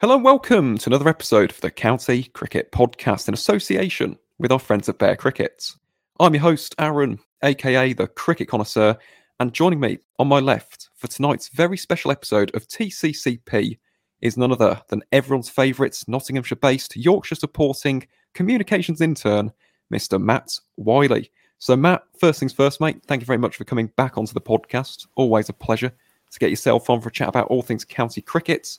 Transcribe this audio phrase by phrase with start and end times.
[0.00, 4.60] Hello and welcome to another episode of the County Cricket Podcast in association with our
[4.60, 5.72] friends at Bear Cricket.
[6.20, 8.96] I'm your host, Aaron, aka the Cricket Connoisseur,
[9.40, 13.76] and joining me on my left for tonight's very special episode of TCCP
[14.20, 19.50] is none other than everyone's favourite Nottinghamshire based, Yorkshire supporting communications intern,
[19.92, 20.22] Mr.
[20.22, 21.32] Matt Whiley.
[21.58, 24.40] So, Matt, first things first, mate, thank you very much for coming back onto the
[24.40, 25.08] podcast.
[25.16, 25.92] Always a pleasure
[26.30, 28.78] to get yourself on for a chat about all things county cricket.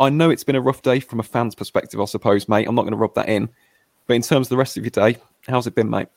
[0.00, 2.68] I know it's been a rough day from a fan's perspective, I suppose, mate.
[2.68, 3.48] I'm not going to rub that in.
[4.06, 6.08] But in terms of the rest of your day, how's it been, mate?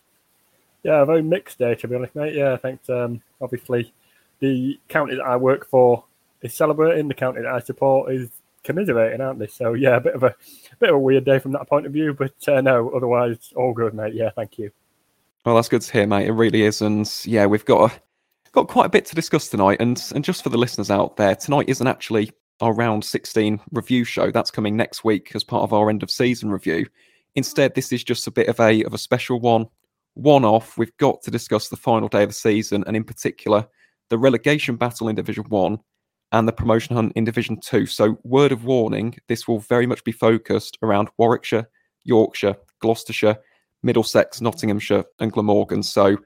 [0.84, 2.34] Yeah, a very mixed day, to be honest, mate.
[2.34, 2.90] Yeah, thanks.
[2.90, 3.94] Um, obviously,
[4.40, 6.04] the county that I work for
[6.42, 7.08] is celebrating.
[7.08, 8.30] The county that I support is
[8.64, 9.48] commiserating, aren't they?
[9.48, 10.36] So yeah, a bit of a
[10.80, 12.14] bit of a weird day from that point of view.
[12.14, 14.14] But uh, no, otherwise all good, mate.
[14.14, 14.72] Yeah, thank you.
[15.46, 16.28] Well, that's good to hear, mate.
[16.28, 18.02] It really is, and yeah, we've got a,
[18.52, 19.78] got quite a bit to discuss tonight.
[19.80, 22.32] And and just for the listeners out there, tonight isn't actually
[22.62, 24.32] our round 16 review show.
[24.32, 26.86] That's coming next week as part of our end of season review.
[27.36, 29.66] Instead, this is just a bit of a of a special one,
[30.14, 30.78] one off.
[30.78, 33.68] We've got to discuss the final day of the season, and in particular,
[34.10, 35.80] the relegation battle in Division One
[36.34, 37.86] and the promotion hunt in Division Two.
[37.86, 41.70] So, word of warning: this will very much be focused around Warwickshire,
[42.04, 43.38] Yorkshire, Gloucestershire,
[43.84, 45.84] Middlesex, Nottinghamshire, and Glamorgan.
[45.84, 46.18] So,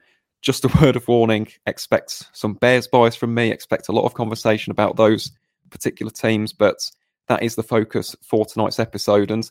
[0.42, 3.50] just a word of warning: expect some Bears bias from me.
[3.50, 5.30] Expect a lot of conversation about those
[5.70, 6.90] particular teams, but
[7.28, 9.30] that is the focus for tonight's episode.
[9.30, 9.48] And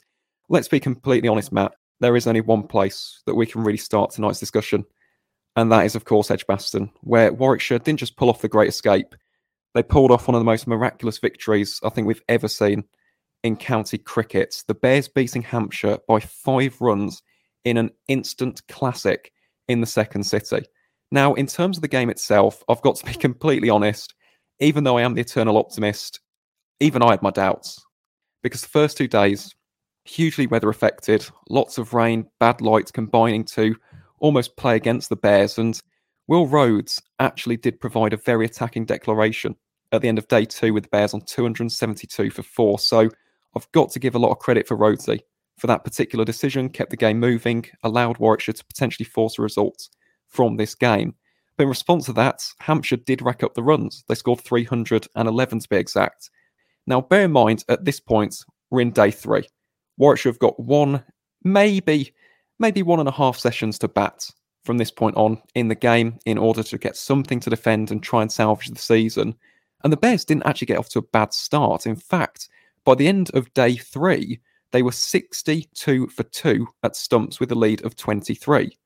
[0.49, 4.11] let's be completely honest, Matt, there is only one place that we can really start
[4.11, 4.85] tonight's discussion,
[5.55, 9.15] and that is, of course, Edgbaston, where Warwickshire didn't just pull off the great escape,
[9.73, 12.85] they pulled off one of the most miraculous victories I think we've ever seen
[13.43, 14.63] in county cricket.
[14.67, 17.21] The Bears beating Hampshire by five runs
[17.63, 19.31] in an instant classic
[19.67, 20.65] in the second city.
[21.11, 24.15] Now, in terms of the game itself, I've got to be completely honest
[24.59, 26.19] even though I am the eternal optimist,
[26.79, 27.83] even I had my doubts
[28.43, 29.55] because the first two days,
[30.03, 33.75] hugely weather affected, lots of rain, bad lights combining to
[34.19, 35.57] almost play against the Bears.
[35.57, 35.79] And
[36.27, 39.55] Will Rhodes actually did provide a very attacking declaration
[39.91, 42.77] at the end of day two with the Bears on 272 for four.
[42.79, 43.09] So
[43.55, 45.21] I've got to give a lot of credit for Rhodesy
[45.57, 49.87] for that particular decision, kept the game moving, allowed Warwickshire to potentially force a result
[50.27, 51.15] from this game.
[51.57, 54.03] But in response to that, Hampshire did rack up the runs.
[54.07, 56.29] They scored 311 to be exact.
[56.87, 59.47] Now, bear in mind, at this point, we're in day three.
[59.97, 61.03] Warwickshire have got one,
[61.43, 62.13] maybe,
[62.59, 64.29] maybe one and a half sessions to bat
[64.63, 68.03] from this point on in the game in order to get something to defend and
[68.03, 69.35] try and salvage the season.
[69.83, 71.85] And the Bears didn't actually get off to a bad start.
[71.85, 72.49] In fact,
[72.83, 74.39] by the end of day three,
[74.71, 78.77] they were 62 for two at stumps with a lead of 23.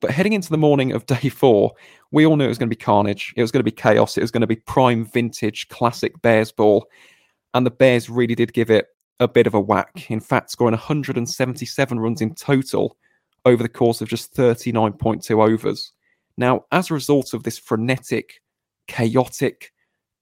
[0.00, 1.72] But heading into the morning of day four,
[2.10, 3.34] we all knew it was going to be carnage.
[3.36, 4.16] It was going to be chaos.
[4.16, 6.86] It was going to be prime vintage classic Bears ball.
[7.52, 8.86] And the Bears really did give it
[9.20, 10.10] a bit of a whack.
[10.10, 12.96] In fact, scoring 177 runs in total
[13.44, 15.92] over the course of just 39.2 overs.
[16.36, 18.40] Now, as a result of this frenetic,
[18.88, 19.72] chaotic,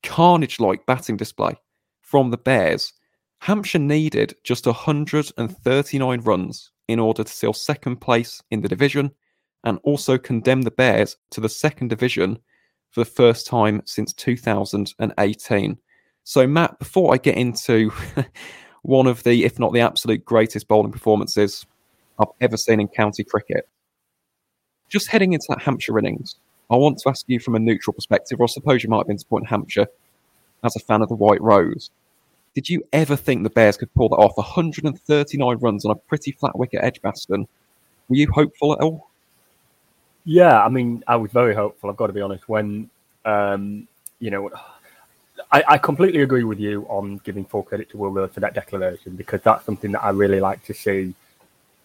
[0.03, 1.55] carnage like batting display
[2.01, 2.93] from the Bears,
[3.41, 9.13] Hampshire needed just 139 runs in order to seal second place in the division
[9.69, 12.39] and also condemned the Bears to the second division
[12.91, 15.79] for the first time since 2018.
[16.25, 17.91] So, Matt, before I get into
[18.83, 21.67] one of the, if not the absolute greatest bowling performances
[22.19, 23.69] I've ever seen in county cricket,
[24.89, 26.37] just heading into that Hampshire innings,
[26.71, 29.07] I want to ask you from a neutral perspective, or I suppose you might have
[29.07, 29.87] been supporting Hampshire
[30.65, 31.91] as a fan of the White Rose.
[32.55, 34.37] Did you ever think the Bears could pull that off?
[34.37, 37.47] 139 runs on a pretty flat wicket Edgbaston.
[38.09, 39.09] Were you hopeful at all?
[40.31, 41.89] Yeah, I mean, I was very hopeful.
[41.89, 42.47] I've got to be honest.
[42.51, 42.91] When
[43.25, 44.51] um, you know,
[45.51, 48.53] I, I, completely agree with you on giving full credit to Will Rhodes for that
[48.53, 51.15] declaration because that's something that I really like to see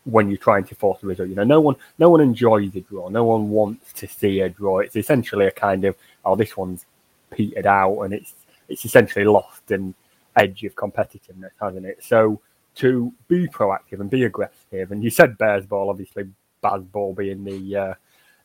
[0.03, 1.29] when you're trying to force a result.
[1.29, 3.07] You know, no one, no one enjoys a draw.
[3.07, 4.79] No one wants to see a draw.
[4.79, 6.85] It's essentially a kind of, oh, this one's
[7.31, 8.33] petered out, and it's
[8.67, 9.95] it's essentially lost an
[10.35, 12.03] edge of competitiveness, hasn't it?
[12.03, 12.41] So
[12.75, 16.28] to be proactive and be aggressive, and you said Bears ball, obviously
[16.59, 17.93] Baz ball being the uh,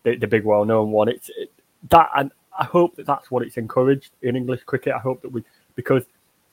[0.08, 1.08] the, the big well-known one.
[1.08, 1.50] It's it,
[1.90, 4.94] that, and I hope that that's what it's encouraged in English cricket.
[4.94, 5.44] I hope that we
[5.74, 6.04] because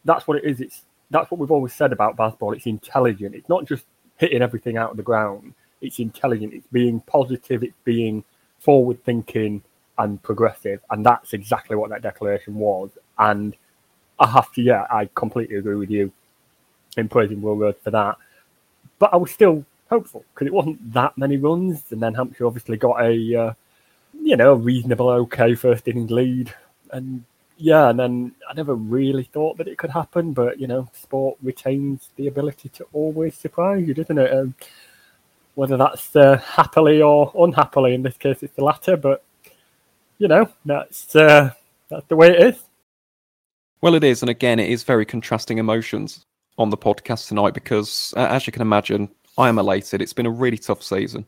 [0.04, 0.62] that's what it is.
[0.62, 2.56] It's that's what we've always said about Bazball.
[2.56, 3.36] It's intelligent.
[3.36, 3.86] It's not just
[4.18, 5.54] hitting everything out of the ground.
[5.82, 6.54] It's intelligent.
[6.54, 7.64] It's being positive.
[7.64, 8.24] It's being
[8.60, 9.62] forward-thinking
[9.98, 12.90] and progressive, and that's exactly what that declaration was.
[13.18, 13.56] And
[14.20, 16.12] I have to, yeah, I completely agree with you
[16.98, 18.18] in praising Will Rhodes for that.
[19.00, 22.78] But I was still hopeful because it wasn't that many runs, and then Hampshire obviously
[22.78, 23.54] got a uh,
[24.22, 26.54] you know a reasonable, okay first inning lead,
[26.92, 27.24] and
[27.58, 31.38] yeah, and then I never really thought that it could happen, but you know, sport
[31.42, 34.34] retains the ability to always surprise you, doesn't it?
[34.34, 34.56] Um,
[35.56, 38.98] whether that's uh, happily or unhappily, in this case, it's the latter.
[38.98, 39.24] But
[40.18, 41.52] you know, that's uh,
[41.90, 42.62] that's the way it is.
[43.82, 46.26] Well, it is, and again, it is very contrasting emotions
[46.58, 50.02] on the podcast tonight because, uh, as you can imagine, I am elated.
[50.02, 51.26] It's been a really tough season.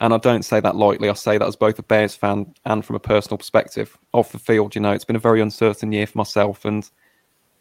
[0.00, 1.08] And I don't say that lightly.
[1.08, 3.96] I say that as both a Bears fan and from a personal perspective.
[4.12, 6.64] Off the field, you know, it's been a very uncertain year for myself.
[6.64, 6.88] And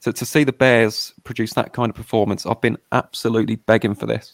[0.02, 4.06] to, to see the Bears produce that kind of performance, I've been absolutely begging for
[4.06, 4.34] this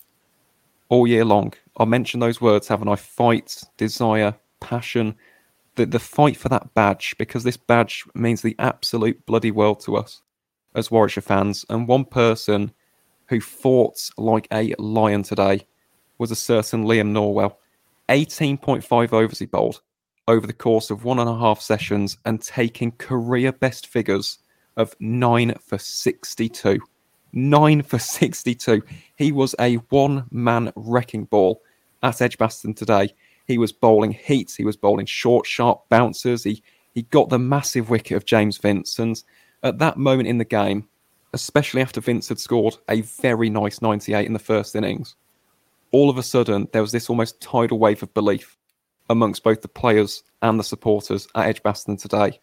[0.89, 1.53] all year long.
[1.77, 2.95] I mentioned those words, haven't I?
[2.95, 5.15] Fight, desire, passion,
[5.75, 9.95] the, the fight for that badge, because this badge means the absolute bloody world to
[9.95, 10.21] us
[10.75, 11.65] as Warwickshire fans.
[11.69, 12.74] And one person
[13.31, 15.65] who fought like a lion today
[16.17, 17.55] was a certain Liam Norwell.
[18.09, 19.81] 18.5 overs he bowled
[20.27, 24.39] over the course of one and a half sessions and taking career best figures
[24.75, 26.77] of 9 for 62.
[27.31, 28.83] 9 for 62.
[29.15, 31.61] He was a one man wrecking ball
[32.03, 33.15] at Edgbaston today.
[33.47, 36.43] He was bowling heats, he was bowling short, sharp bouncers.
[36.43, 36.61] He,
[36.93, 38.99] he got the massive wicket of James Vince.
[38.99, 39.23] And
[39.63, 40.89] at that moment in the game,
[41.33, 45.15] especially after Vince had scored a very nice 98 in the first innings,
[45.91, 48.57] all of a sudden there was this almost tidal wave of belief
[49.09, 52.39] amongst both the players and the supporters at Edgbaston today.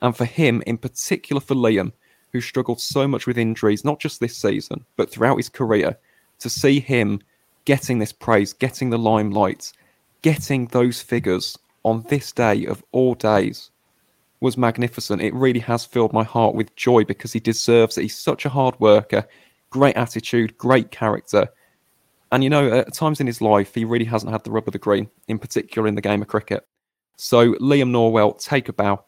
[0.00, 1.92] And for him, in particular for Liam,
[2.32, 5.96] who struggled so much with injuries, not just this season, but throughout his career,
[6.40, 7.20] to see him
[7.64, 9.72] getting this praise, getting the limelight,
[10.22, 13.70] getting those figures on this day of all days
[14.40, 15.22] was magnificent.
[15.22, 18.02] It really has filled my heart with joy because he deserves it.
[18.02, 19.26] He's such a hard worker,
[19.70, 21.48] great attitude, great character.
[22.32, 24.72] And you know, at times in his life, he really hasn't had the rub of
[24.72, 26.66] the green, in particular in the game of cricket.
[27.16, 29.04] So, Liam Norwell, take a bow.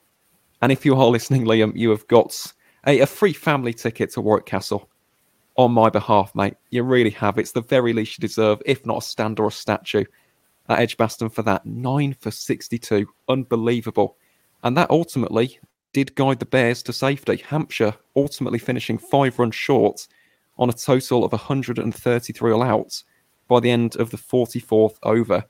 [0.62, 2.52] And if you are listening, Liam, you have got
[2.86, 4.88] a, a free family ticket to Warwick Castle
[5.56, 6.54] on my behalf, mate.
[6.70, 7.38] You really have.
[7.38, 10.04] It's the very least you deserve, if not a stand or a statue
[10.68, 11.66] at Edgbaston for that.
[11.66, 13.06] Nine for 62.
[13.28, 14.16] Unbelievable.
[14.66, 15.60] And that ultimately
[15.92, 17.36] did guide the Bears to safety.
[17.36, 20.08] Hampshire ultimately finishing five runs short
[20.58, 23.04] on a total of 133 all outs
[23.46, 25.44] by the end of the 44th over.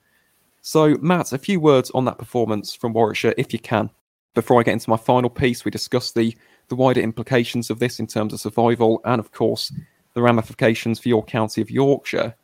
[0.60, 3.88] So, Matt, a few words on that performance from Warwickshire, if you can.
[4.34, 6.36] Before I get into my final piece, we discuss the,
[6.68, 9.72] the wider implications of this in terms of survival and, of course,
[10.12, 12.34] the ramifications for your county of Yorkshire.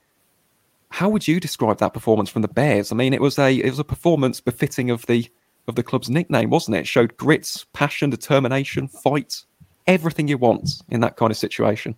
[0.88, 2.92] How would you describe that performance from the Bears?
[2.92, 5.30] I mean, it was a it was a performance befitting of the
[5.68, 6.86] of the club's nickname, wasn't it?
[6.86, 9.44] showed grit, passion, determination, fight,
[9.86, 11.94] everything you want in that kind of situation.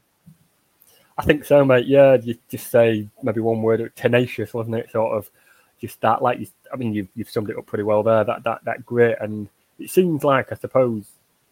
[1.16, 1.87] I think so, mate.
[1.87, 4.90] Yeah, you just say maybe one word, tenacious, wasn't it?
[4.90, 5.31] Sort of
[5.81, 6.46] just that, like you.
[6.72, 8.25] I mean, you've you've summed it up pretty well there.
[8.25, 11.06] That that that grit, and it seems like I suppose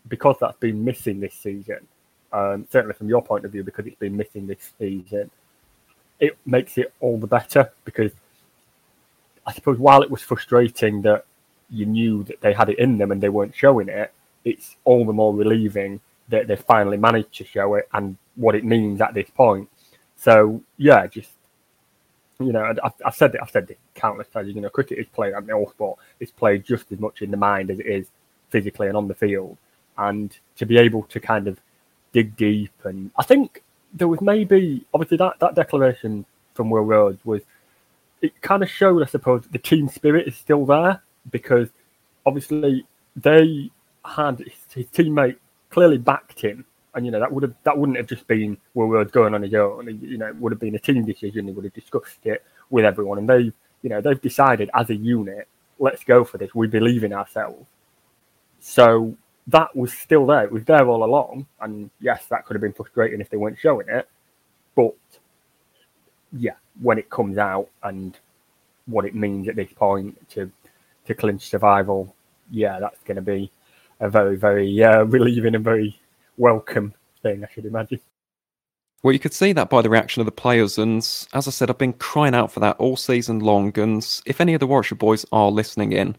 [0.09, 1.87] because that's been missing this season.
[2.33, 5.31] Um, certainly from your point of view, because it's been missing this season,
[6.19, 8.11] it makes it all the better because
[9.47, 11.25] I suppose while it was frustrating that
[11.73, 14.13] you knew that they had it in them and they weren't showing it,
[14.45, 18.65] it's all the more relieving that they finally managed to show it and what it
[18.65, 19.69] means at this point.
[20.17, 21.31] So yeah, just
[22.39, 23.41] you know, I've, I've said it.
[23.43, 24.55] I've said it countless times.
[24.55, 25.99] You know, cricket is played at all sport.
[26.21, 28.09] It's played just as much in the mind as it is
[28.51, 29.57] physically and on the field.
[29.99, 31.61] And to be able to kind of
[32.13, 33.63] dig deep, and I think
[33.95, 37.43] there was maybe obviously that that declaration from Will Rhodes was
[38.23, 41.69] it kind of showed, I suppose, the team spirit is still there because
[42.27, 42.87] obviously
[43.17, 43.71] they
[44.05, 45.37] had his, his teammate
[45.71, 46.65] clearly backed him
[46.95, 49.55] and you know that would have that wouldn't have just been Rhodes going on his
[49.55, 49.99] own.
[50.03, 51.47] You know, it would have been a team decision.
[51.47, 53.53] They would have discussed it with everyone, and they,
[53.83, 55.49] you know, they've decided as a unit,
[55.79, 56.55] let's go for this.
[56.55, 57.67] We believe in ourselves.
[58.61, 59.17] So
[59.49, 60.45] that was still there.
[60.45, 63.59] It was there all along, and yes, that could have been frustrating if they weren't
[63.59, 64.09] showing it.
[64.75, 64.95] But
[66.33, 68.19] yeah, when it comes out and
[68.87, 70.51] what it means at this point to
[71.07, 72.15] to clinch survival,
[72.51, 73.51] yeah, that's going to be
[74.01, 75.99] a very very uh, relieving and very
[76.37, 78.01] welcome thing, I should imagine.
[79.03, 80.99] Well, you could see that by the reaction of the players, and
[81.33, 83.77] as I said, I've been crying out for that all season long.
[83.77, 86.17] And if any of the Warwickshire boys are listening in,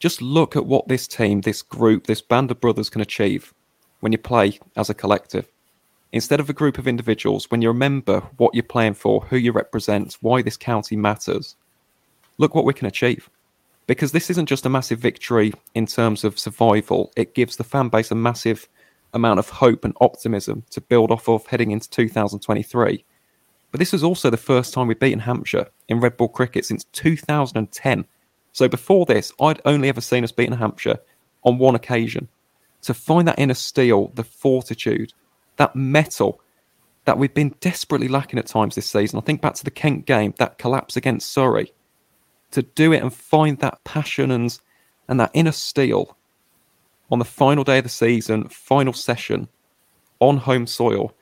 [0.00, 3.54] just look at what this team, this group, this band of brothers can achieve
[4.00, 5.46] when you play as a collective.
[6.10, 9.52] Instead of a group of individuals, when you remember what you're playing for, who you
[9.52, 11.54] represent, why this county matters,
[12.36, 13.30] look what we can achieve.
[13.86, 17.88] Because this isn't just a massive victory in terms of survival, it gives the fan
[17.88, 18.68] base a massive
[19.12, 23.04] amount of hope and optimism to build off of heading into 2023.
[23.70, 26.84] But this was also the first time we'd beaten Hampshire in red ball cricket since
[26.92, 28.04] 2010.
[28.52, 30.98] So before this, I'd only ever seen us beaten Hampshire
[31.42, 32.28] on one occasion.
[32.82, 35.12] to find that inner steel, the fortitude,
[35.56, 36.40] that metal
[37.04, 39.18] that we've been desperately lacking at times this season.
[39.18, 41.72] I think back to the Kent game, that collapse against Surrey.
[42.52, 44.58] To do it and find that passion and
[45.08, 46.16] and that inner steel
[47.10, 49.48] on the final day of the season, final session
[50.20, 51.12] on home soil,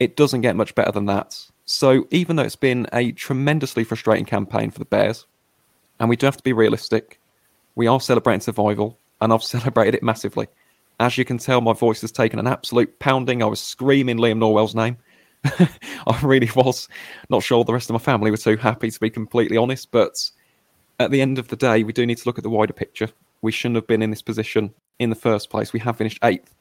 [0.00, 1.38] it doesn't get much better than that.
[1.66, 5.26] So even though it's been a tremendously frustrating campaign for the Bears,
[5.98, 7.20] and we do have to be realistic,
[7.74, 10.46] we are celebrating survival, and I've celebrated it massively.
[11.00, 13.42] As you can tell, my voice has taken an absolute pounding.
[13.42, 14.96] I was screaming Liam Norwell's name.
[15.44, 16.88] I really was.
[17.28, 19.90] Not sure the rest of my family were too happy, to be completely honest.
[19.90, 20.30] But
[20.98, 23.08] at the end of the day, we do need to look at the wider picture.
[23.42, 25.72] We shouldn't have been in this position in the first place.
[25.72, 26.54] We have finished eighth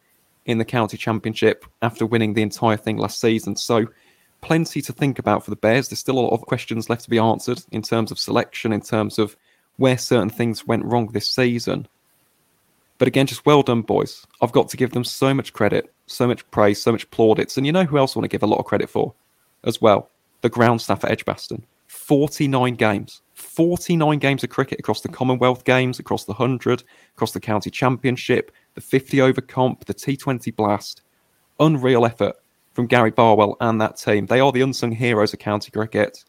[0.46, 3.56] in the county championship after winning the entire thing last season.
[3.56, 3.88] So,
[4.42, 5.90] plenty to think about for the Bears.
[5.90, 8.82] There's still a lot of questions left to be answered in terms of selection, in
[8.82, 9.36] terms of
[9.78, 11.88] where certain things went wrong this season.
[12.98, 14.26] But again, just well done, boys.
[14.42, 17.58] I've got to give them so much credit, so much praise, so much plaudits.
[17.58, 19.14] And you know who else I want to give a lot of credit for
[19.64, 20.10] as well?
[20.42, 21.66] The ground staff at Edgbaston.
[21.88, 23.22] 49 games.
[23.46, 26.84] 49 games of cricket across the Commonwealth Games, across the 100,
[27.16, 31.02] across the County Championship, the 50 over comp, the T20 Blast.
[31.60, 32.36] Unreal effort
[32.74, 34.26] from Gary Barwell and that team.
[34.26, 36.24] They are the unsung heroes of county cricket.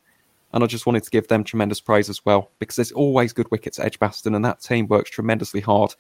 [0.53, 3.51] And I just wanted to give them tremendous praise as well because there's always good
[3.51, 5.95] wickets at Edgbaston and that team works tremendously hard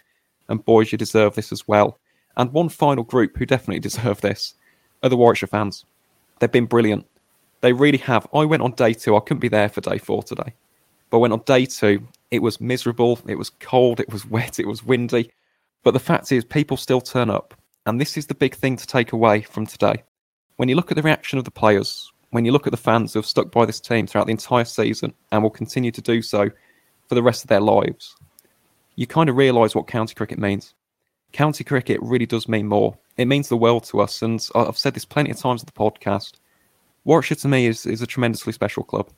[0.49, 1.99] and boys, you deserve this as well.
[2.37, 4.54] And one final group who definitely deserve this
[5.02, 5.85] are the Warwickshire fans.
[6.38, 7.06] They've been brilliant.
[7.62, 8.26] They really have.
[8.35, 9.16] I went on day two.
[9.16, 10.54] I couldn't be there for day four today.
[11.10, 14.66] But when on day two, it was miserable, it was cold, it was wet, it
[14.66, 15.30] was windy.
[15.82, 17.54] But the fact is, people still turn up.
[17.86, 20.02] And this is the big thing to take away from today.
[20.56, 23.12] When you look at the reaction of the players, when you look at the fans
[23.12, 26.22] who have stuck by this team throughout the entire season and will continue to do
[26.22, 26.50] so
[27.08, 28.16] for the rest of their lives,
[28.96, 30.75] you kind of realise what county cricket means.
[31.32, 32.96] County cricket really does mean more.
[33.16, 35.72] It means the world to us, and I've said this plenty of times on the
[35.72, 36.32] podcast.
[37.04, 39.08] Warwickshire to me is, is a tremendously special club.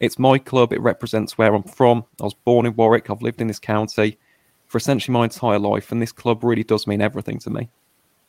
[0.00, 2.04] It's my club, it represents where I'm from.
[2.20, 4.18] I was born in Warwick, I've lived in this county
[4.66, 7.68] for essentially my entire life, and this club really does mean everything to me.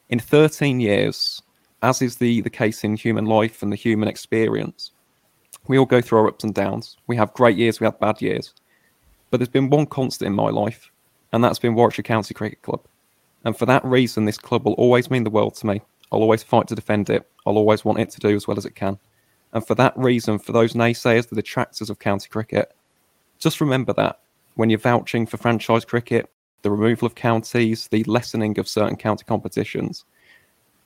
[0.09, 1.41] In 13 years,
[1.81, 4.91] as is the, the case in human life and the human experience,
[5.67, 6.97] we all go through our ups and downs.
[7.07, 8.53] We have great years, we have bad years.
[9.29, 10.91] But there's been one constant in my life,
[11.31, 12.81] and that's been Warwickshire County Cricket Club.
[13.45, 15.81] And for that reason, this club will always mean the world to me.
[16.11, 17.29] I'll always fight to defend it.
[17.45, 18.99] I'll always want it to do as well as it can.
[19.53, 22.73] And for that reason, for those naysayers, the detractors of county cricket,
[23.39, 24.19] just remember that
[24.55, 26.29] when you're vouching for franchise cricket,
[26.61, 30.05] the removal of counties, the lessening of certain county competitions,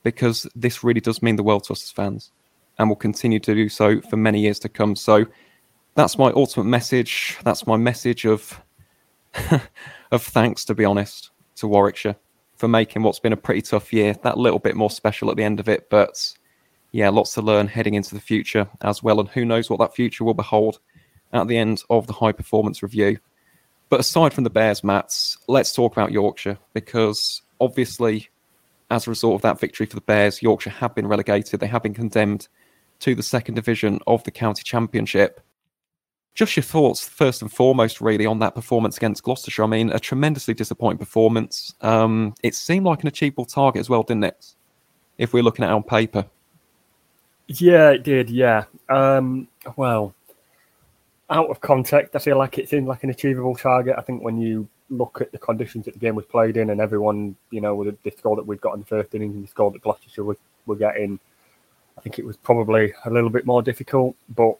[0.02, 2.30] because this really does mean the world to us as fans
[2.78, 4.96] and will continue to do so for many years to come.
[4.96, 5.26] So
[5.94, 7.36] that's my ultimate message.
[7.42, 8.60] That's my message of
[10.10, 12.16] of thanks, to be honest, to Warwickshire
[12.56, 15.44] for making what's been a pretty tough year that little bit more special at the
[15.44, 15.90] end of it.
[15.90, 16.32] But
[16.96, 19.94] yeah, lots to learn heading into the future as well, and who knows what that
[19.94, 20.78] future will behold
[21.30, 23.18] at the end of the high performance review.
[23.90, 28.30] But aside from the Bears, Mats, let's talk about Yorkshire because obviously,
[28.90, 31.60] as a result of that victory for the Bears, Yorkshire have been relegated.
[31.60, 32.48] They have been condemned
[33.00, 35.42] to the second division of the county championship.
[36.34, 39.64] Just your thoughts, first and foremost, really, on that performance against Gloucestershire.
[39.64, 41.74] I mean, a tremendously disappointing performance.
[41.82, 44.54] Um, it seemed like an achievable target as well, didn't it?
[45.18, 46.24] If we're looking at it on paper.
[47.48, 48.28] Yeah, it did.
[48.30, 48.64] Yeah.
[48.88, 50.14] Um, well,
[51.30, 53.96] out of context, I feel like it seemed like an achievable target.
[53.98, 56.80] I think when you look at the conditions that the game was played in, and
[56.80, 59.48] everyone, you know, with the score that we've got in the first innings and the
[59.48, 61.18] score that Gloucestershire were, were getting,
[61.96, 64.16] I think it was probably a little bit more difficult.
[64.34, 64.58] But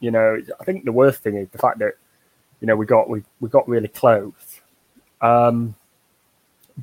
[0.00, 1.94] you know, I think the worst thing is the fact that
[2.60, 4.60] you know we got we we got really close.
[5.20, 5.74] Um,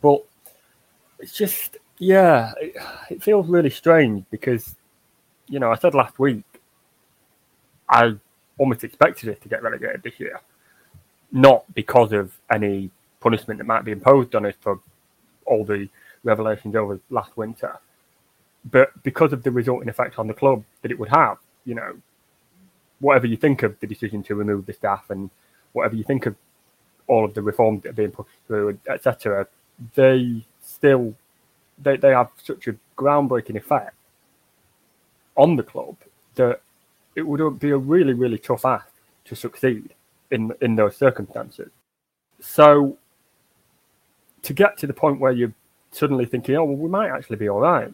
[0.02, 0.24] but
[1.20, 2.76] it's just yeah, it,
[3.10, 4.76] it feels really strange because
[5.52, 6.44] you know I said last week
[7.90, 8.14] I
[8.58, 10.40] almost expected it to get relegated this year,
[11.32, 12.90] not because of any
[13.20, 14.80] punishment that might be imposed on us for
[15.46, 15.90] all the
[16.24, 17.78] revelations over last winter,
[18.72, 21.38] but because of the resulting effect on the club that it would have.
[21.66, 21.98] You know,
[23.00, 25.30] whatever you think of the decision to remove the staff and
[25.74, 26.36] whatever you think of
[27.08, 29.48] all of the reforms that are being pushed through, etc.,
[29.96, 31.14] they still
[31.78, 33.96] they, they have such a groundbreaking effect
[35.36, 35.96] on the club
[36.36, 36.62] that
[37.16, 38.88] it would be a really, really tough ask
[39.26, 39.94] to succeed
[40.32, 41.70] in in those circumstances.
[42.40, 42.98] So
[44.44, 45.54] to get to the point where you're
[45.92, 47.92] suddenly thinking, oh well, we might actually be all right,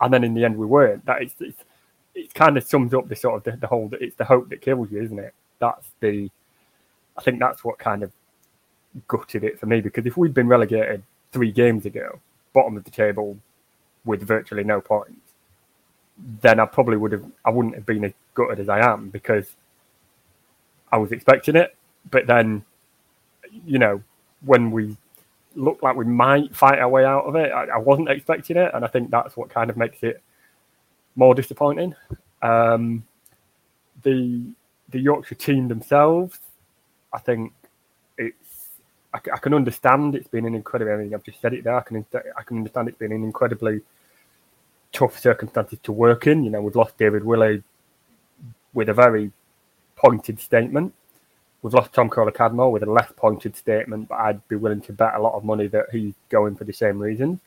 [0.00, 1.04] and then in the end we weren't.
[1.06, 1.64] That is, it's,
[2.14, 4.62] it kind of sums up the sort of the, the whole it's the hope that
[4.62, 5.34] kills you, isn't it?
[5.58, 6.30] That's the
[7.16, 8.12] I think that's what kind of
[9.08, 11.02] gutted it for me because if we'd been relegated
[11.32, 12.18] three games ago,
[12.52, 13.36] bottom of the table
[14.04, 15.25] with virtually no points,
[16.40, 19.54] then I probably would have I wouldn't have been as gutted as I am because
[20.90, 21.76] I was expecting it.
[22.10, 22.64] But then,
[23.66, 24.02] you know,
[24.44, 24.96] when we
[25.54, 28.70] looked like we might fight our way out of it, I, I wasn't expecting it,
[28.74, 30.22] and I think that's what kind of makes it
[31.16, 31.94] more disappointing.
[32.42, 33.04] Um,
[34.02, 34.42] the
[34.90, 36.38] the Yorkshire team themselves,
[37.12, 37.52] I think
[38.18, 38.68] it's
[39.12, 40.92] I, I, can understand it's been an incredible.
[40.92, 41.76] I mean, I've just said it there.
[41.76, 43.80] I can I can understand it's been an incredibly
[44.96, 46.42] tough circumstances to work in.
[46.42, 47.62] You know, we've lost David Willey
[48.72, 49.30] with a very
[49.96, 50.94] pointed statement.
[51.62, 55.14] We've lost Tom Kohler-Cadmore with a less pointed statement, but I'd be willing to bet
[55.14, 57.40] a lot of money that he's going for the same reasons.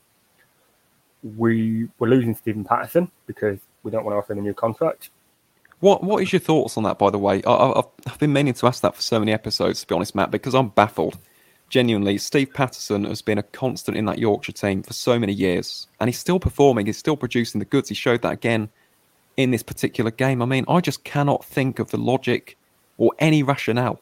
[1.37, 5.09] We were losing Steven Patterson because we don't want to offer him a new contract.
[5.79, 6.99] What What is your thoughts on that?
[6.99, 9.81] By the way, I, have I've been meaning to ask that for so many episodes.
[9.81, 11.17] To be honest, Matt, because I'm baffled.
[11.69, 15.87] Genuinely, Steve Patterson has been a constant in that Yorkshire team for so many years,
[15.99, 16.87] and he's still performing.
[16.87, 17.89] He's still producing the goods.
[17.89, 18.69] He showed that again
[19.37, 20.41] in this particular game.
[20.41, 22.57] I mean, I just cannot think of the logic
[22.97, 24.01] or any rationale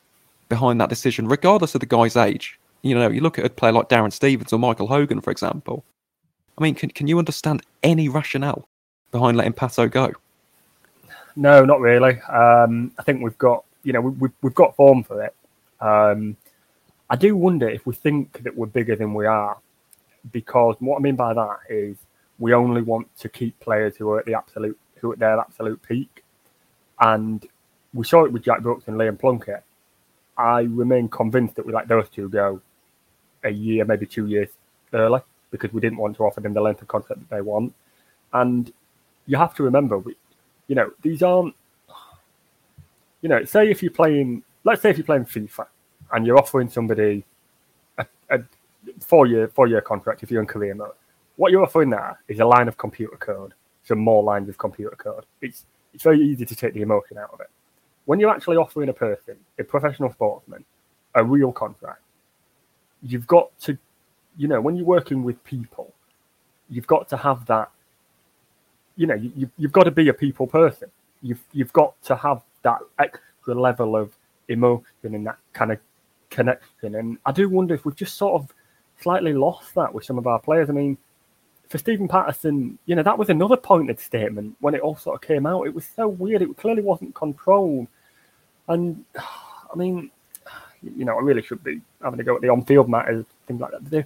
[0.50, 2.58] behind that decision, regardless of the guy's age.
[2.84, 5.84] You know, you look at a player like Darren Stevens or Michael Hogan, for example.
[6.58, 8.68] I mean, can, can you understand any rationale
[9.12, 10.14] behind letting Pato go?
[11.36, 12.20] No, not really.
[12.22, 15.36] Um, I think we've got, you know, we, we've got form for it.
[15.82, 16.36] Um,
[17.10, 19.58] I do wonder if we think that we're bigger than we are,
[20.32, 21.98] because what I mean by that is
[22.40, 25.40] we only want to keep players who are at the absolute, who are at their
[25.40, 26.24] absolute peak,
[27.00, 27.46] and
[27.94, 29.64] we saw it with Jack Brooks and Liam Plunkett.
[30.38, 32.62] I remain convinced that we let those two go
[33.44, 34.50] a year, maybe two years
[34.94, 37.74] early, because we didn't want to offer them the length of contract that they want.
[38.34, 38.72] And
[39.26, 40.16] you have to remember, we,
[40.68, 41.56] you know, these aren't,
[43.22, 45.68] you know, say if you're playing, let's say if you're playing FIFA
[46.12, 47.24] and you're offering somebody
[47.98, 48.40] a, a
[49.00, 50.92] four year four year contract if you're in career mode,
[51.36, 54.96] what you're offering there is a line of computer code, some more lines of computer
[54.96, 55.26] code.
[55.42, 57.50] It's it's very easy to take the emotion out of it.
[58.06, 60.64] When you're actually offering a person, a professional sportsman,
[61.16, 62.02] a real contract,
[63.02, 63.78] you've got to,
[64.38, 65.94] you know, when you're working with people,
[66.70, 67.72] you've got to have that
[68.98, 70.90] you know, you, you've got to be a people person.
[71.22, 74.12] You've you've got to have that extra level of
[74.50, 75.80] emotion and that kind of
[76.30, 76.96] connection.
[76.96, 78.54] And I do wonder if we've just sort of
[79.02, 80.70] slightly lost that with some of our players.
[80.70, 80.98] I mean,
[81.70, 85.28] for Steven Patterson, you know, that was another pointed statement when it all sort of
[85.28, 85.68] came out.
[85.68, 86.42] It was so weird.
[86.42, 87.88] It clearly wasn't controlled.
[88.68, 90.12] And I mean,
[90.82, 93.72] you know, I really should be having to go at the on-field matters, things like
[93.72, 94.06] that.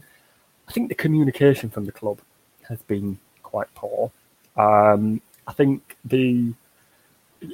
[0.67, 2.19] I think the communication from the club
[2.67, 4.11] has been quite poor.
[4.57, 6.53] Um, I think the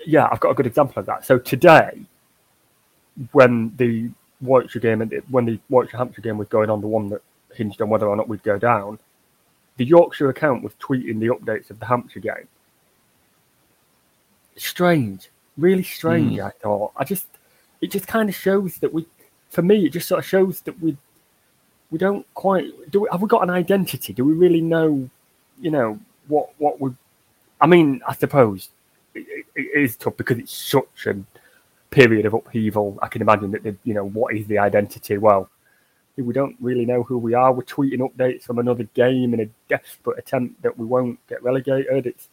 [0.06, 1.26] yeah, I've got a good example of that.
[1.26, 2.02] So today,
[3.32, 4.10] when the
[4.42, 7.22] Warwickshire game and when the Warwickshire Hampshire game was going on, the one that
[7.54, 9.00] hinged on whether or not we'd go down,
[9.78, 12.48] the Yorkshire account was tweeting the updates of the Hampshire game.
[14.56, 16.38] Strange, really strange.
[16.38, 16.46] Mm.
[16.46, 16.92] I thought.
[16.98, 17.28] I just,
[17.82, 19.06] it just kind of shows that we,
[19.50, 20.98] for me, it just sort of shows that we,
[21.92, 23.02] we don't quite do.
[23.02, 24.14] We, have we got an identity?
[24.14, 25.10] Do we really know,
[25.60, 26.98] you know, what what would
[27.62, 28.02] I mean?
[28.08, 28.70] I suppose
[29.14, 31.16] it, it is tough because it's such a
[31.90, 32.98] period of upheaval.
[33.02, 35.18] I can imagine that you know what is the identity?
[35.18, 35.50] Well,
[36.18, 37.54] we don't really know who we are.
[37.54, 42.08] We're tweeting updates from another game in a desperate attempt that we won't get relegated.
[42.08, 42.30] It's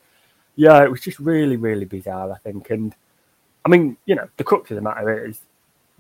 [0.57, 2.33] yeah, it was just really really bizarre.
[2.33, 2.95] I think, and
[3.65, 5.41] I mean, you know, the crux of the matter is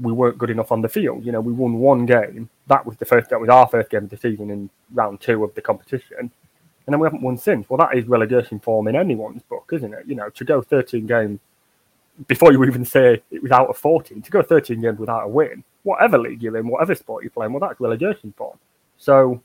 [0.00, 1.24] we weren't good enough on the field.
[1.24, 2.50] You know, we won one game.
[2.66, 3.30] That was the first.
[3.30, 6.30] That was our first game of the season in round two of the competition
[6.86, 7.68] and then we haven't won since.
[7.68, 10.06] Well, that is relegation form in anyone's book, isn't it?
[10.06, 11.40] You know, to go 13 games
[12.26, 15.28] before you even say it was out of 14, to go 13 games without a
[15.28, 18.58] win, whatever league you're in, whatever sport you're playing, well, that's relegation form.
[18.96, 19.40] So,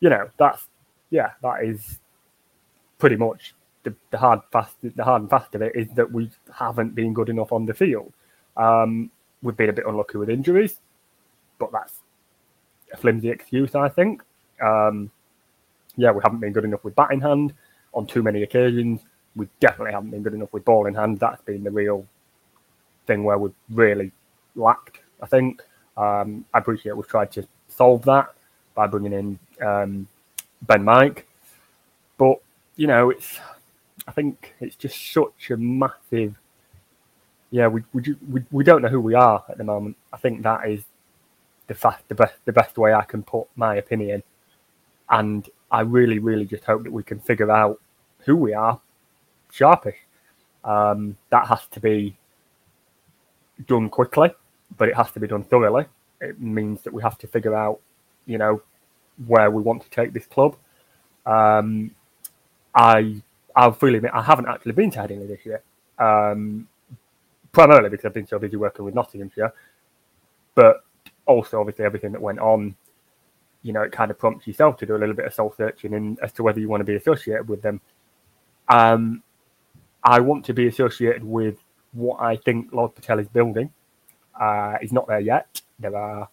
[0.00, 0.66] you know, that's
[1.10, 1.98] yeah, that is
[2.98, 4.76] pretty much the, the hard fast.
[4.82, 7.74] The hard and fast of it is that we haven't been good enough on the
[7.74, 8.12] field.
[8.56, 9.10] Um,
[9.42, 10.80] we've been a bit unlucky with injuries,
[11.58, 11.94] but that's
[12.92, 14.22] a flimsy excuse, I think.
[14.62, 15.10] Um,
[15.96, 17.54] yeah, we haven't been good enough with bat in hand
[17.92, 19.00] on too many occasions.
[19.36, 21.20] We definitely haven't been good enough with ball in hand.
[21.20, 22.06] That's been the real
[23.06, 24.12] thing where we've really
[24.56, 25.62] lacked, I think.
[25.96, 28.34] Um, I appreciate we've tried to solve that
[28.74, 30.08] by bringing in um,
[30.62, 31.26] Ben Mike.
[32.18, 32.38] But,
[32.76, 33.38] you know, it's,
[34.06, 36.34] I think it's just such a massive,
[37.50, 39.96] yeah, we, we, we, we don't know who we are at the moment.
[40.12, 40.82] I think that is
[41.66, 44.22] the, fast, the, best, the best way I can put my opinion.
[45.08, 47.80] And I really, really just hope that we can figure out
[48.20, 48.80] who we are
[49.52, 49.96] sharpish.
[50.64, 52.16] Um, that has to be
[53.66, 54.30] done quickly,
[54.76, 55.86] but it has to be done thoroughly.
[56.20, 57.80] It means that we have to figure out,
[58.26, 58.62] you know,
[59.26, 60.56] where we want to take this club.
[61.26, 61.94] Um,
[62.74, 63.22] I
[63.56, 65.62] I'll freely admit I haven't actually been to Headingley this year,
[65.98, 66.68] um,
[67.52, 69.52] primarily because I've been so busy working with Nottinghamshire,
[70.54, 70.84] but
[71.26, 72.76] also obviously everything that went on.
[73.62, 75.92] You know, it kind of prompts yourself to do a little bit of soul searching
[75.92, 77.80] in, as to whether you want to be associated with them.
[78.68, 79.22] Um,
[80.04, 81.58] I want to be associated with
[81.92, 83.72] what I think Lord Patel is building.
[84.38, 85.60] Uh, he's not there yet.
[85.78, 86.28] There are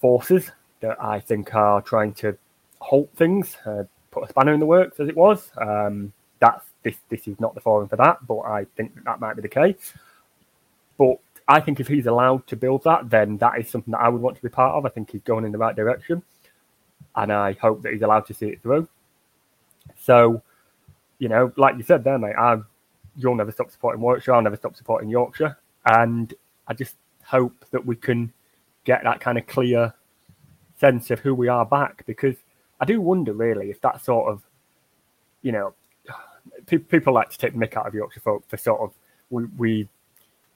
[0.00, 2.36] forces that I think are trying to
[2.80, 5.50] halt things, uh, put a spanner in the works, as it was.
[5.56, 6.96] Um, that's this.
[7.08, 9.48] This is not the forum for that, but I think that, that might be the
[9.48, 9.92] case.
[10.96, 14.08] But I think if he's allowed to build that, then that is something that I
[14.08, 14.86] would want to be part of.
[14.86, 16.22] I think he's going in the right direction,
[17.16, 18.88] and I hope that he's allowed to see it through.
[19.98, 20.42] So,
[21.18, 22.58] you know, like you said there, mate, I,
[23.16, 24.34] you'll never stop supporting Warwickshire.
[24.34, 26.32] I'll never stop supporting Yorkshire, and
[26.66, 28.32] I just hope that we can
[28.84, 29.92] get that kind of clear
[30.78, 32.36] sense of who we are back because
[32.80, 34.42] I do wonder really if that sort of,
[35.42, 35.74] you know,
[36.66, 38.92] pe- people like to take the mick out of Yorkshire folk for sort of
[39.30, 39.88] we we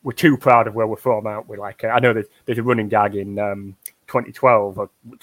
[0.04, 1.56] we're too proud of where we're from, aren't we?
[1.56, 3.76] Like I know there's there's a running gag in um,
[4.08, 4.76] 2012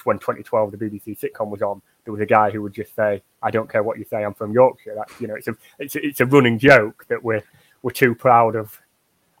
[0.04, 1.82] when 2012 the BBC sitcom was on.
[2.04, 4.34] There was a guy who would just say, "I don't care what you say, I'm
[4.34, 7.42] from Yorkshire." That's you know, it's a it's a, it's a running joke that we're
[7.82, 8.78] we're too proud of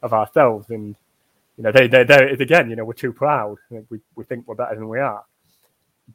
[0.02, 0.96] of ourselves, and
[1.56, 2.70] you know, there it is again.
[2.70, 3.56] You know, we're too proud.
[3.90, 5.24] We we think we're better than we are.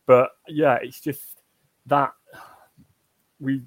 [0.05, 1.41] But yeah, it's just
[1.88, 2.13] that
[3.39, 3.62] we.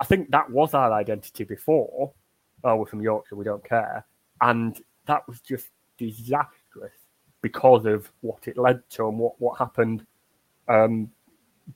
[0.00, 2.12] I think that was our identity before.
[2.64, 3.36] Oh, we're from Yorkshire.
[3.36, 4.04] We don't care,
[4.40, 5.68] and that was just
[5.98, 6.92] disastrous
[7.42, 10.06] because of what it led to and what what happened
[10.68, 11.10] um,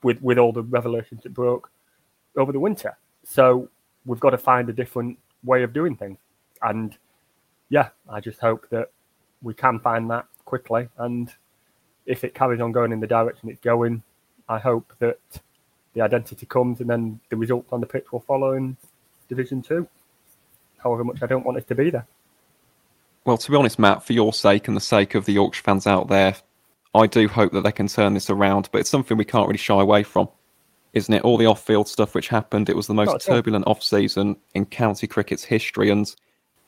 [0.02, 1.70] with with all the revelations that broke
[2.36, 2.96] over the winter.
[3.24, 3.68] So
[4.04, 6.18] we've got to find a different way of doing things,
[6.62, 6.96] and
[7.68, 8.90] yeah, I just hope that
[9.42, 11.32] we can find that quickly and
[12.06, 14.02] if it carries on going in the direction it's going,
[14.48, 15.18] I hope that
[15.92, 18.76] the identity comes and then the results on the pitch will follow in
[19.28, 19.88] Division Two.
[20.78, 22.06] However much I don't want it to be there.
[23.24, 25.86] Well, to be honest, Matt, for your sake and the sake of the Yorkshire fans
[25.86, 26.36] out there,
[26.96, 28.68] I do hope that they can turn this around.
[28.72, 30.28] But it's something we can't really shy away from,
[30.92, 31.22] isn't it?
[31.22, 32.68] All the off-field stuff which happened.
[32.68, 36.14] It was the most turbulent off-season in county cricket's history, and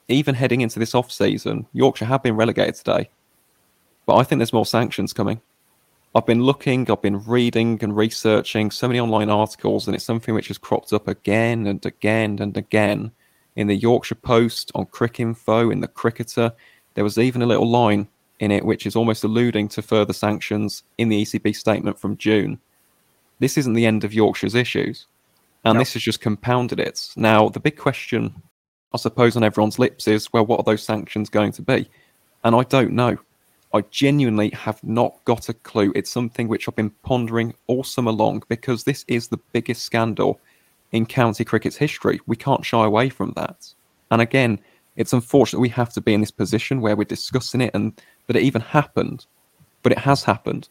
[0.09, 3.11] even heading into this off-season, Yorkshire have been relegated today.
[4.07, 5.41] But I think there's more sanctions coming.
[6.15, 10.35] I've been looking, I've been reading and researching so many online articles, and it's something
[10.35, 13.13] which has cropped up again and again and again
[13.57, 16.53] in the Yorkshire Post, on Cricinfo, in the Cricketer.
[16.95, 18.09] There was even a little line
[18.41, 22.59] in it which is almost alluding to further sanctions in the ECB statement from June.
[23.41, 25.07] This isn't the end of Yorkshire's issues,
[25.65, 25.81] and no.
[25.81, 27.09] this has just compounded it.
[27.17, 28.43] Now, the big question,
[28.93, 31.89] I suppose, on everyone's lips is well, what are those sanctions going to be?
[32.45, 33.17] And I don't know.
[33.75, 35.93] I genuinely have not got a clue.
[35.95, 40.41] It's something which I've been pondering all summer long because this is the biggest scandal
[40.93, 42.21] in county cricket's history.
[42.27, 43.75] We can't shy away from that.
[44.11, 44.59] And again,
[44.97, 48.37] it's unfortunate we have to be in this position where we're discussing it and that
[48.37, 49.27] it even happened,
[49.83, 50.69] but it has happened.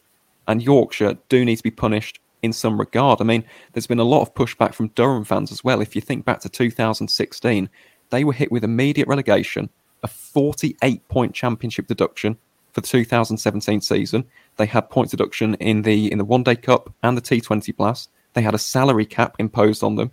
[0.47, 3.19] And Yorkshire do need to be punished in some regard.
[3.19, 3.43] I mean,
[3.73, 5.81] there's been a lot of pushback from Durham fans as well.
[5.81, 7.69] If you think back to 2016,
[8.09, 9.69] they were hit with immediate relegation,
[10.03, 12.37] a 48 point championship deduction,
[12.77, 14.23] for the 2017 season.
[14.57, 18.11] They had point deduction in the in the One Day Cup and the T20 Blast.
[18.33, 20.11] They had a salary cap imposed on them.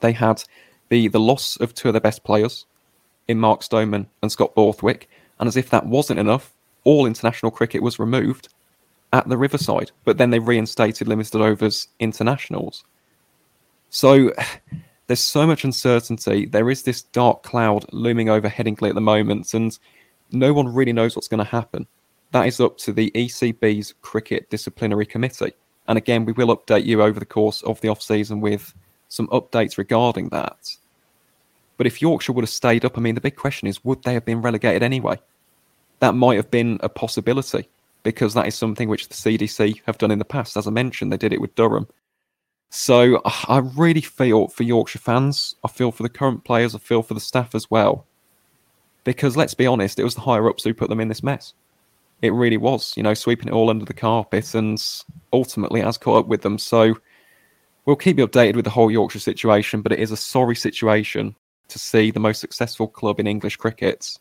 [0.00, 0.42] They had
[0.88, 2.64] the the loss of two of their best players
[3.28, 5.10] in Mark Stoneman and Scott Borthwick.
[5.38, 6.54] And as if that wasn't enough,
[6.86, 8.48] all international cricket was removed
[9.12, 9.90] at the Riverside.
[10.04, 12.84] But then they reinstated limited overs internationals.
[13.90, 14.32] So
[15.06, 16.46] there's so much uncertainty.
[16.46, 19.78] There is this dark cloud looming over Headingley at the moment, and
[20.32, 21.86] no one really knows what's going to happen
[22.32, 25.52] that is up to the ECB's Cricket Disciplinary Committee.
[25.88, 28.74] And again, we will update you over the course of the off season with
[29.08, 30.76] some updates regarding that.
[31.76, 34.14] But if Yorkshire would have stayed up, I mean, the big question is would they
[34.14, 35.18] have been relegated anyway?
[36.00, 37.68] That might have been a possibility
[38.02, 40.56] because that is something which the CDC have done in the past.
[40.56, 41.88] As I mentioned, they did it with Durham.
[42.70, 45.54] So uh, I really feel for Yorkshire fans.
[45.64, 46.74] I feel for the current players.
[46.74, 48.06] I feel for the staff as well.
[49.04, 51.54] Because let's be honest, it was the higher ups who put them in this mess.
[52.22, 54.82] It really was, you know, sweeping it all under the carpet, and
[55.32, 56.58] ultimately has caught up with them.
[56.58, 56.96] So
[57.84, 61.36] we'll keep you updated with the whole Yorkshire situation, but it is a sorry situation
[61.68, 64.18] to see the most successful club in English cricket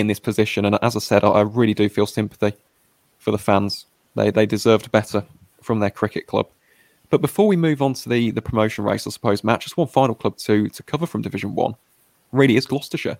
[0.00, 0.64] in this position.
[0.64, 2.52] And as I said, I really do feel sympathy
[3.18, 3.86] for the fans.
[4.14, 5.24] They they deserved better
[5.62, 6.48] from their cricket club.
[7.10, 9.88] But before we move on to the, the promotion race, I suppose, Matt, just one
[9.88, 11.74] final club to to cover from Division One
[12.32, 13.18] really is Gloucestershire.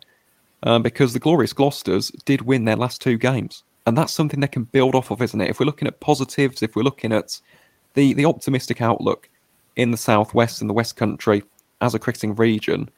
[0.63, 4.49] Um, because the glorious Gloucesters did win their last two games and that's something they
[4.49, 5.49] can build off of, isn't it?
[5.49, 7.41] If we're looking at positives, if we're looking at
[7.95, 9.29] the the optimistic outlook
[9.77, 11.43] in the southwest and the West Country
[11.81, 12.91] as a cricketing region.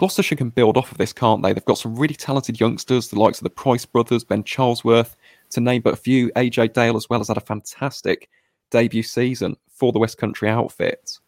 [0.00, 1.52] Gloucestershire can build off of this, can't they?
[1.52, 5.14] They've got some really talented youngsters, the likes of the Price brothers, Ben Charlesworth,
[5.50, 6.30] to name but a few.
[6.30, 8.30] AJ Dale as well has had a fantastic
[8.70, 11.18] debut season for the West Country outfit.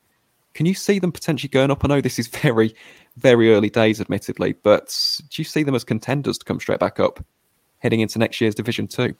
[0.55, 1.85] Can you see them potentially going up?
[1.85, 2.75] I know this is very,
[3.19, 6.99] very early days, admittedly, but do you see them as contenders to come straight back
[6.99, 7.23] up
[7.81, 9.15] heading into next year's Division Two?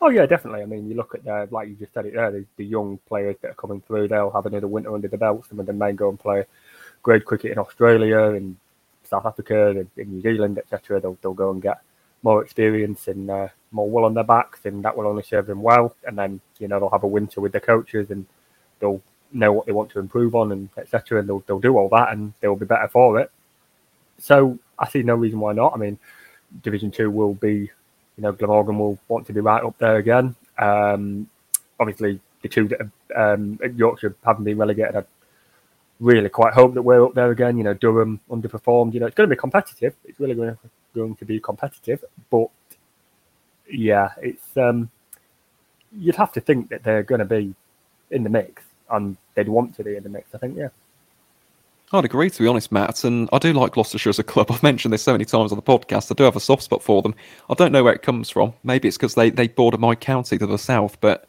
[0.00, 0.62] Oh yeah, definitely.
[0.62, 3.00] I mean, you look at the like you just said it there, the, the, young
[3.06, 4.08] players that are coming through.
[4.08, 5.44] They'll have another winter under the belt.
[5.46, 6.46] Some of them may go and play
[7.02, 8.56] grade cricket in Australia and
[9.04, 11.00] South Africa and in New Zealand, etc.
[11.00, 11.80] They'll they'll go and get
[12.22, 15.62] more experience and uh, more wool on their backs, and that will only serve them
[15.62, 15.94] well.
[16.04, 18.26] And then you know they'll have a winter with their coaches, and
[18.80, 21.20] they'll know what they want to improve on, and etc.
[21.20, 23.30] And they'll they'll do all that, and they'll be better for it.
[24.18, 25.74] So I see no reason why not.
[25.74, 25.98] I mean,
[26.62, 27.70] Division Two will be
[28.16, 30.34] you know, Glamorgan will want to be right up there again.
[30.58, 31.28] Um,
[31.78, 32.80] obviously, the two that
[33.14, 35.04] um, Yorkshire haven't been relegated, I
[36.00, 37.56] really quite hope that we're up there again.
[37.56, 38.94] You know, Durham underperformed.
[38.94, 39.94] You know, it's going to be competitive.
[40.04, 40.58] It's really going to,
[40.94, 42.04] going to be competitive.
[42.30, 42.48] But
[43.70, 44.90] yeah, it's um,
[45.96, 47.54] you'd have to think that they're going to be
[48.10, 50.34] in the mix, and they'd want to be in the mix.
[50.34, 50.68] I think, yeah.
[51.92, 53.04] I'd agree, to be honest, Matt.
[53.04, 54.50] And I do like Gloucestershire as a club.
[54.50, 56.10] I've mentioned this so many times on the podcast.
[56.10, 57.14] I do have a soft spot for them.
[57.48, 58.54] I don't know where it comes from.
[58.64, 61.00] Maybe it's because they, they border my county to the south.
[61.00, 61.28] But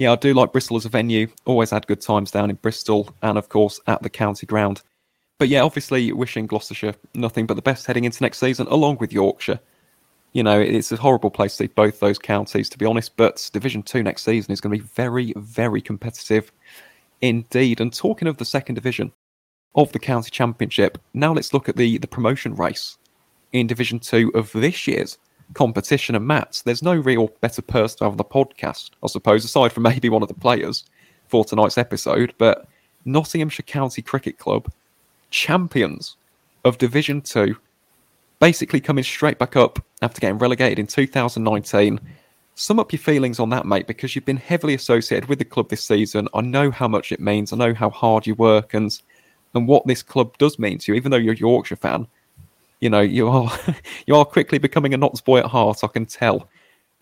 [0.00, 1.28] yeah, I do like Bristol as a venue.
[1.44, 4.80] Always had good times down in Bristol and, of course, at the county ground.
[5.38, 9.12] But yeah, obviously, wishing Gloucestershire nothing but the best heading into next season, along with
[9.12, 9.60] Yorkshire.
[10.32, 13.14] You know, it's a horrible place to see both those counties, to be honest.
[13.18, 16.50] But Division 2 next season is going to be very, very competitive
[17.20, 17.78] indeed.
[17.78, 19.12] And talking of the second division,
[19.74, 20.96] of the county championship.
[21.12, 22.96] Now let's look at the the promotion race
[23.52, 25.18] in Division Two of this year's
[25.54, 26.14] competition.
[26.14, 29.72] And Matt, there's no real better person to have on the podcast, I suppose, aside
[29.72, 30.84] from maybe one of the players
[31.28, 32.34] for tonight's episode.
[32.38, 32.66] But
[33.04, 34.70] Nottinghamshire County Cricket Club,
[35.30, 36.16] champions
[36.64, 37.56] of Division Two,
[38.38, 42.00] basically coming straight back up after getting relegated in 2019.
[42.56, 45.70] Sum up your feelings on that, mate, because you've been heavily associated with the club
[45.70, 46.28] this season.
[46.34, 47.52] I know how much it means.
[47.52, 49.00] I know how hard you work, and
[49.54, 52.06] and what this club does mean to you, even though you're a Yorkshire fan.
[52.80, 53.50] You know, you are
[54.06, 55.84] you are quickly becoming a Notts boy at heart.
[55.84, 56.48] I can tell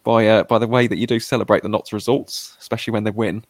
[0.05, 3.11] by uh, by the way that you do celebrate the Notts results, especially when they
[3.11, 3.45] win.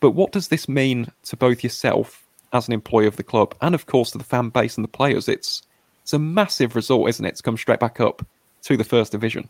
[0.00, 3.74] But what does this mean to both yourself as an employee of the club and,
[3.74, 5.28] of course, to the fan base and the players?
[5.28, 5.62] It's
[6.02, 8.24] it's a massive result, isn't it, to come straight back up
[8.62, 9.48] to the first division?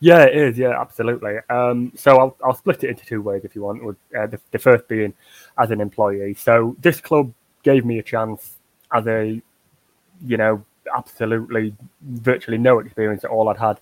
[0.00, 0.58] Yeah, it is.
[0.58, 1.36] Yeah, absolutely.
[1.50, 3.84] Um, so I'll, I'll split it into two ways if you want.
[3.84, 5.14] With, uh, the, the, first being
[5.58, 6.34] as an employee.
[6.34, 8.56] So this club gave me a chance
[8.92, 9.40] as a,
[10.26, 13.48] you know, absolutely virtually no experience at all.
[13.48, 13.80] I'd had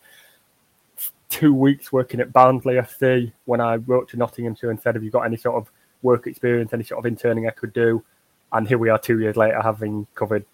[1.29, 5.11] two weeks working at Barnsley FC when I wrote to Nottinghamshire and said, Have you
[5.11, 5.71] got any sort of
[6.03, 8.03] work experience, any sort of interning I could do?
[8.53, 10.45] And here we are two years later having covered,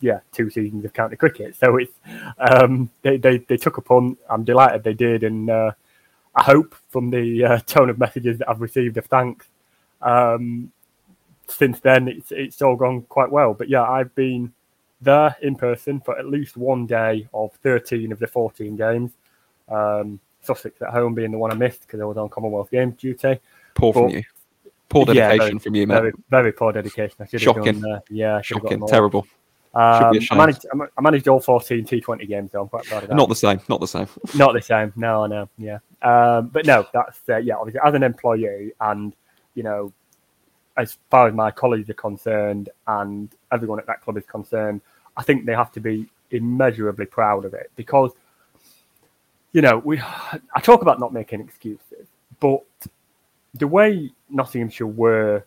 [0.00, 1.56] yeah, two seasons of county cricket.
[1.56, 1.92] So it's,
[2.38, 4.18] um, they, they, they took a punt.
[4.30, 5.24] I'm delighted they did.
[5.24, 5.72] And uh,
[6.34, 9.46] I hope from the uh, tone of messages that I've received of thanks,
[10.00, 10.72] um,
[11.48, 13.54] since then, it's it's all gone quite well.
[13.54, 14.52] But yeah, I've been
[15.00, 19.12] there in person for at least one day of 13 of the 14 games.
[19.68, 22.94] Um, Sussex at home being the one I missed because I was on Commonwealth Games
[22.96, 23.38] duty.
[23.74, 24.22] Poor but, from you.
[24.88, 25.98] Poor dedication yeah, very, from you, man.
[25.98, 27.16] Very, very poor dedication.
[27.20, 27.64] I should Shocking.
[27.64, 28.86] Have done, uh, yeah, shocking.
[28.86, 29.26] Terrible.
[29.74, 30.66] Um, I managed.
[30.72, 33.14] I managed all 14 T20 games, so I'm quite proud of that.
[33.14, 33.60] Not the same.
[33.68, 34.08] Not the same.
[34.34, 34.92] not the same.
[34.96, 35.48] No, I know.
[35.58, 35.78] yeah.
[36.00, 37.56] Um, but no, that's uh, yeah.
[37.56, 39.14] Obviously, as an employee, and
[39.54, 39.92] you know,
[40.78, 44.80] as far as my colleagues are concerned and everyone at that club is concerned,
[45.16, 48.12] I think they have to be immeasurably proud of it because,
[49.52, 52.06] you know, we I talk about not making excuses,
[52.40, 52.62] but
[53.54, 55.44] the way Nottinghamshire were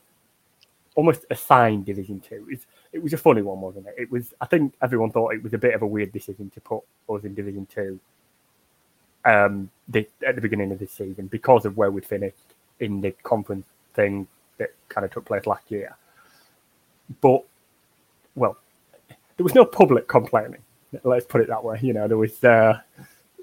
[0.96, 3.96] almost assigned Division Two is it was a funny one, wasn't it?
[3.98, 4.34] It was.
[4.42, 7.24] I think everyone thought it was a bit of a weird decision to put us
[7.24, 8.00] in Division Two
[9.24, 13.12] um, the, at the beginning of this season because of where we finished in the
[13.24, 14.28] conference thing
[14.62, 15.96] that kind of took place last year.
[17.20, 17.44] But,
[18.36, 18.58] well,
[19.38, 20.62] there was no public complaining.
[21.04, 21.80] Let's put it that way.
[21.82, 22.80] You know, there was uh,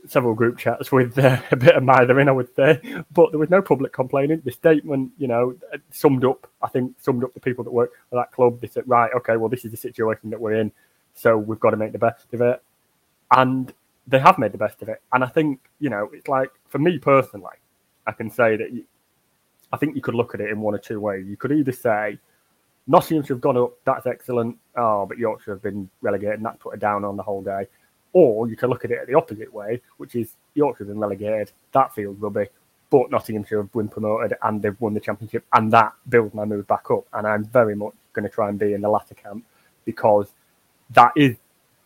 [0.07, 2.81] several group chats with uh, a bit of mithering, I would say,
[3.13, 4.43] but there was no public complaining.
[4.45, 5.57] The statement, you know,
[5.91, 6.51] summed up.
[6.63, 8.61] I think summed up the people that work for that club.
[8.61, 10.73] They said, right, okay, well, this is the situation that we're in,
[11.15, 12.63] so we've got to make the best of it.
[13.31, 13.73] And
[14.07, 15.03] they have made the best of it.
[15.13, 17.57] And I think, you know, it's like for me personally,
[18.07, 18.85] I can say that
[19.73, 21.27] I think you could look at it in one or two ways.
[21.27, 22.19] You could either say
[22.87, 24.57] Nottinghamshire have gone up, that's excellent.
[24.77, 27.67] Oh, but Yorkshire have been relegated, and that's put a down on the whole day.
[28.15, 31.53] Or you can look at it the opposite way, which is Yorkshire have been relegated,
[31.73, 32.49] that feels rubbish.
[32.91, 36.67] but Nottinghamshire have been promoted and they've won the championship, and that builds my mood
[36.67, 37.07] back up.
[37.13, 39.45] And I'm very much going to try and be in the latter camp
[39.85, 40.33] because
[40.91, 41.37] that is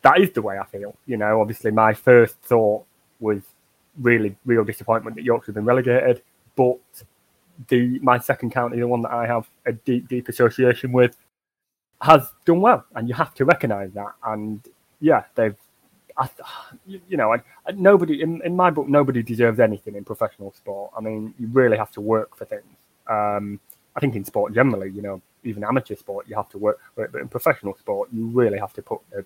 [0.02, 0.96] that is the way I feel.
[1.06, 2.84] You know, obviously my first thought
[3.20, 3.42] was
[4.00, 6.22] really real disappointment that Yorkshire have been relegated,
[6.56, 6.78] but
[7.68, 11.16] the my second county, the one that I have a deep deep association with,
[12.00, 14.12] has done well, and you have to recognise that.
[14.24, 14.60] And
[15.00, 15.56] yeah, they've
[16.16, 16.28] I,
[16.86, 20.92] you know, I, nobody in, in my book, nobody deserves anything in professional sport.
[20.96, 22.76] I mean, you really have to work for things.
[23.06, 23.60] Um,
[23.96, 27.04] I think in sport generally, you know, even amateur sport, you have to work, for
[27.04, 29.24] it, but in professional sport, you really have to put the,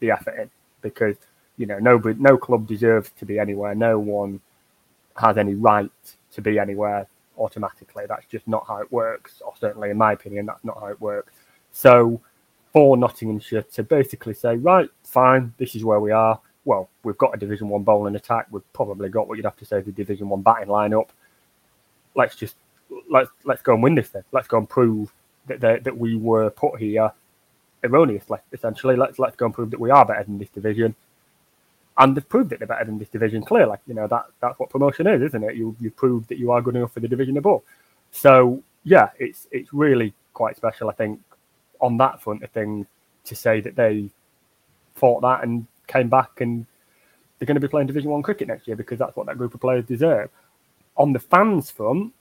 [0.00, 1.16] the effort in because
[1.56, 3.74] you know, nobody, no club deserves to be anywhere.
[3.74, 4.40] No one
[5.16, 5.90] has any right
[6.32, 7.06] to be anywhere
[7.38, 8.04] automatically.
[8.08, 11.00] That's just not how it works, or certainly, in my opinion, that's not how it
[11.00, 11.32] works.
[11.72, 12.20] So
[12.72, 16.38] for Nottinghamshire to basically say, right, fine, this is where we are.
[16.64, 18.48] Well, we've got a Division One bowling attack.
[18.50, 21.08] We've probably got what you'd have to say a Division One batting lineup.
[22.14, 22.56] Let's just
[23.10, 24.24] let's let's go and win this thing.
[24.32, 25.12] Let's go and prove
[25.46, 27.12] that that, that we were put here
[27.82, 28.38] erroneously.
[28.52, 30.94] Essentially, let's let's go and prove that we are better than this division.
[31.98, 33.42] And they've proved that they're better than this division.
[33.42, 35.56] Clearly, Like, you know that that's what promotion is, isn't it?
[35.56, 37.62] You you proved that you are good enough for the division above.
[38.12, 40.90] So yeah, it's it's really quite special.
[40.90, 41.20] I think
[41.80, 42.86] on that front of things
[43.24, 44.08] to say that they
[44.94, 46.66] fought that and came back and
[47.38, 49.54] they're going to be playing Division One cricket next year because that's what that group
[49.54, 50.30] of players deserve.
[50.96, 52.12] On the fans front,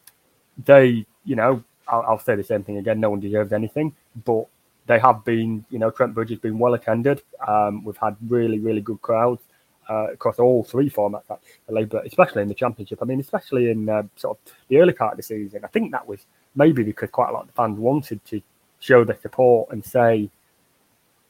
[0.65, 2.99] they, you know, I'll, I'll, say the same thing again.
[2.99, 4.45] No one deserves anything, but
[4.87, 7.21] they have been, you know, Trent Bridge has been well attended.
[7.47, 9.43] Um, we've had really, really good crowds
[9.89, 12.99] uh, across all three formats, actually, but especially in the championship.
[13.01, 15.63] I mean, especially in uh, sort of the early part of the season.
[15.63, 18.41] I think that was maybe because quite a lot of the fans wanted to
[18.79, 20.29] show their support and say,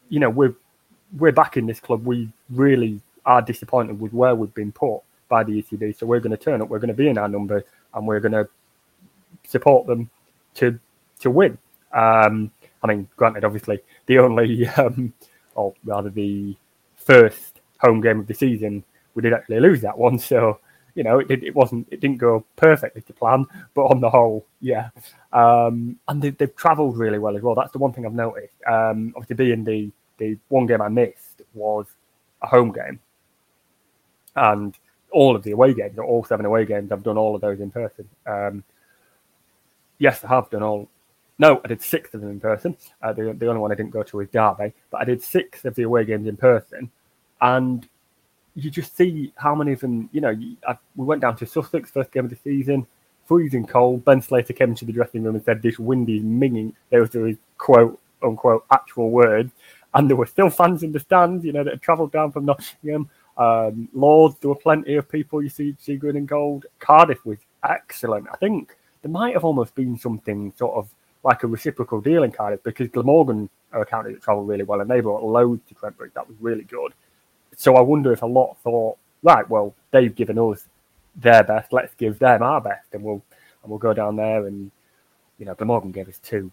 [0.10, 0.56] you know, we're
[1.18, 2.06] we're back in this club.
[2.06, 5.98] We really are disappointed with where we've been put by the ECB.
[5.98, 6.70] So we're going to turn up.
[6.70, 7.64] We're going to be in our number,
[7.94, 8.48] and we're going to
[9.48, 10.10] support them
[10.56, 10.80] to
[11.20, 11.58] to win.
[11.94, 12.52] Um,
[12.84, 15.14] I mean, granted, obviously, the only, um,
[15.56, 16.56] or rather, the
[16.96, 17.55] first
[17.86, 20.20] home game of the season, we did actually lose that one.
[20.20, 20.60] So
[20.96, 24.46] you know, it, it wasn't, it didn't go perfectly to plan, but on the whole,
[24.62, 24.90] yeah.
[25.34, 27.54] Um, and they, have travelled really well as well.
[27.54, 28.56] That's the one thing I've noticed.
[28.66, 31.86] Um, obviously, being the the one game I missed was
[32.42, 33.00] a home game,
[34.38, 34.74] and
[35.12, 37.72] all of the away games, all seven away games, I've done all of those in
[37.72, 38.08] person.
[38.26, 38.64] Um,
[40.00, 40.90] yes, I have done all.
[41.38, 42.78] No, I did six of them in person.
[43.02, 45.66] Uh, the, the only one I didn't go to was Derby, but I did six
[45.66, 46.90] of the away games in person,
[47.42, 47.88] and
[48.56, 51.46] you just see how many of them, you know, you, I, we went down to
[51.46, 52.88] Sussex, first game of the season,
[53.26, 54.06] freezing cold.
[54.06, 56.74] Ben Slater came into the dressing room and said, This wind is minging.
[56.90, 59.52] There was his quote unquote actual words.
[59.94, 62.46] And there were still fans in the stands, you know, that had travelled down from
[62.46, 63.10] Nottingham.
[63.38, 66.66] Um, Lords, there were plenty of people you see, see green and gold.
[66.80, 68.28] Cardiff was excellent.
[68.32, 70.90] I think there might have almost been something sort of
[71.24, 74.82] like a reciprocal deal in Cardiff because Glamorgan are a county that travelled really well
[74.82, 76.12] and they brought loads to Trent Bridge.
[76.14, 76.94] That was really good.
[77.58, 80.66] So I wonder if a lot thought, right, well, they've given us
[81.16, 83.22] their best, let's give them our best, and we'll
[83.64, 84.72] and we'll go down there and
[85.38, 86.52] you know, Glamorgan gave us two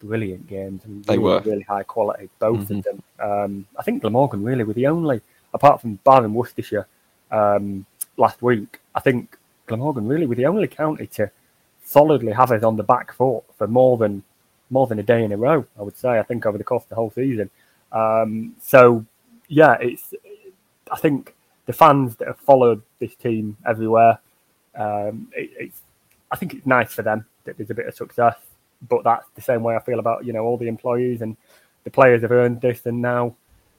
[0.00, 2.78] brilliant games and they really, were really high quality, both mm-hmm.
[2.78, 3.02] of them.
[3.18, 5.20] Um, I think Glamorgan really were the only,
[5.54, 6.86] apart from Barham Worcestershire
[7.30, 11.30] um, last week, I think Glamorgan really were the only county to
[11.84, 14.22] solidly have us on the back foot for more than
[14.70, 15.66] more than a day in a row.
[15.78, 16.18] I would say.
[16.18, 17.50] I think over the course of the whole season.
[17.90, 19.04] Um, so
[19.48, 20.14] yeah, it's
[20.92, 21.34] I think
[21.66, 24.18] the fans that have followed this team everywhere,
[24.76, 25.80] um, it, it's
[26.30, 28.36] I think it's nice for them that there's a bit of success.
[28.88, 31.36] But that's the same way I feel about you know all the employees and
[31.84, 33.34] the players have earned this, and now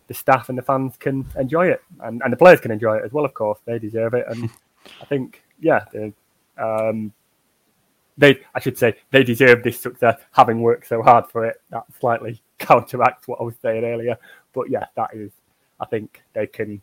[0.08, 3.06] the staff and the fans can enjoy it, and, and the players can enjoy it
[3.06, 3.26] as well.
[3.26, 4.50] Of course, they deserve it, and
[5.02, 5.86] I think yeah,
[6.58, 7.14] um,
[8.18, 11.62] they I should say they deserve this success, having worked so hard for it.
[11.70, 14.18] That slightly counteracts what I was saying earlier,
[14.54, 15.32] but yeah, that is
[15.80, 16.82] I think they can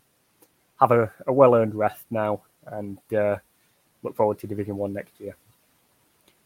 [0.81, 3.37] have a, a well earned rest now and uh,
[4.03, 5.35] look forward to Division One next year.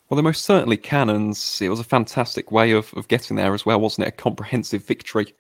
[0.10, 3.56] Well, they most certainly can, and it was a fantastic way of, of getting there
[3.56, 4.10] as well, wasn't it?
[4.10, 5.34] A comprehensive victory.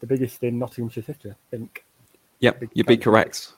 [0.00, 1.84] The biggest in Nottinghamshire history, I think.
[2.40, 3.54] Yep, you'd be correct.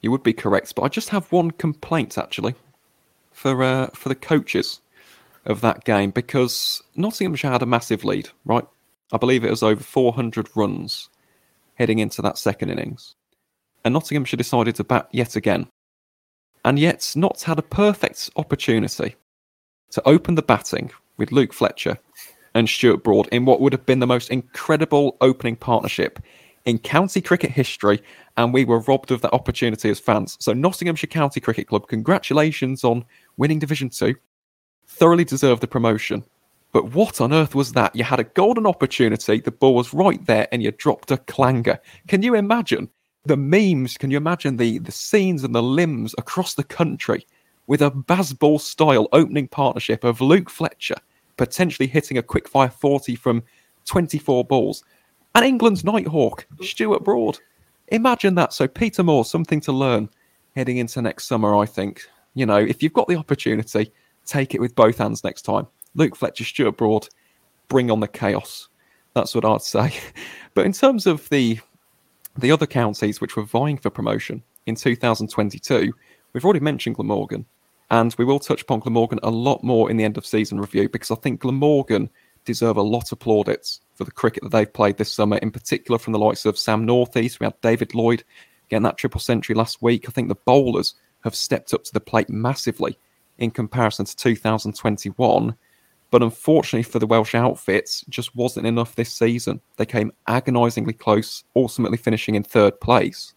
[0.00, 2.54] You would be correct, but I just have one complaint actually
[3.32, 4.80] for uh, for the coaches
[5.44, 8.66] of that game because Nottinghamshire had a massive lead, right?
[9.12, 11.08] I believe it was over 400 runs
[11.74, 13.14] heading into that second innings
[13.84, 15.68] and Nottinghamshire decided to bat yet again.
[16.64, 19.16] And yet, Notts had a perfect opportunity
[19.90, 21.98] to open the batting with Luke Fletcher
[22.54, 26.18] and Stuart Broad in what would have been the most incredible opening partnership
[26.64, 28.02] in county cricket history,
[28.36, 30.36] and we were robbed of that opportunity as fans.
[30.40, 33.04] So, Nottinghamshire County Cricket Club, congratulations on
[33.36, 34.14] winning Division 2.
[34.86, 36.24] Thoroughly deserved the promotion.
[36.72, 37.96] But what on earth was that?
[37.96, 41.78] You had a golden opportunity, the ball was right there, and you dropped a clanger.
[42.06, 42.90] Can you imagine
[43.28, 43.96] the memes?
[43.96, 47.26] Can you imagine the, the scenes and the limbs across the country
[47.66, 50.96] with a Bazball style opening partnership of Luke Fletcher
[51.36, 53.42] potentially hitting a quick fire 40 from
[53.84, 54.82] 24 balls?
[55.34, 57.38] And England's Nighthawk, Stuart Broad.
[57.88, 58.52] Imagine that.
[58.52, 60.08] So, Peter Moores, something to learn
[60.56, 62.02] heading into next summer, I think.
[62.34, 63.92] You know, if you've got the opportunity,
[64.26, 65.66] take it with both hands next time.
[65.94, 67.08] Luke Fletcher, Stuart Broad,
[67.68, 68.68] bring on the chaos.
[69.14, 69.92] That's what I'd say.
[70.54, 71.60] But in terms of the
[72.38, 75.92] the other counties which were vying for promotion in 2022,
[76.32, 77.44] we've already mentioned Glamorgan,
[77.90, 80.88] and we will touch upon Glamorgan a lot more in the end of season review
[80.88, 82.10] because I think Glamorgan
[82.44, 85.98] deserve a lot of plaudits for the cricket that they've played this summer, in particular
[85.98, 87.40] from the likes of Sam Northeast.
[87.40, 88.22] We had David Lloyd
[88.68, 90.08] getting that triple century last week.
[90.08, 92.96] I think the bowlers have stepped up to the plate massively
[93.38, 95.56] in comparison to 2021.
[96.10, 99.60] But unfortunately for the Welsh outfits, just wasn't enough this season.
[99.76, 103.34] They came agonisingly close, ultimately finishing in third place.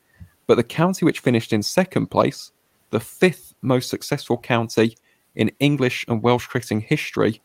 [0.48, 2.52] But the county which finished in second place,
[2.92, 4.96] the fifth most successful county
[5.36, 7.42] in English and Welsh cricketing history,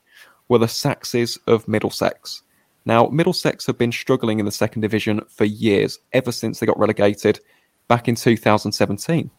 [0.49, 2.43] were the Saxes of Middlesex.
[2.85, 6.79] Now, Middlesex have been struggling in the second division for years, ever since they got
[6.79, 7.41] relegated
[7.89, 9.31] back in 2017.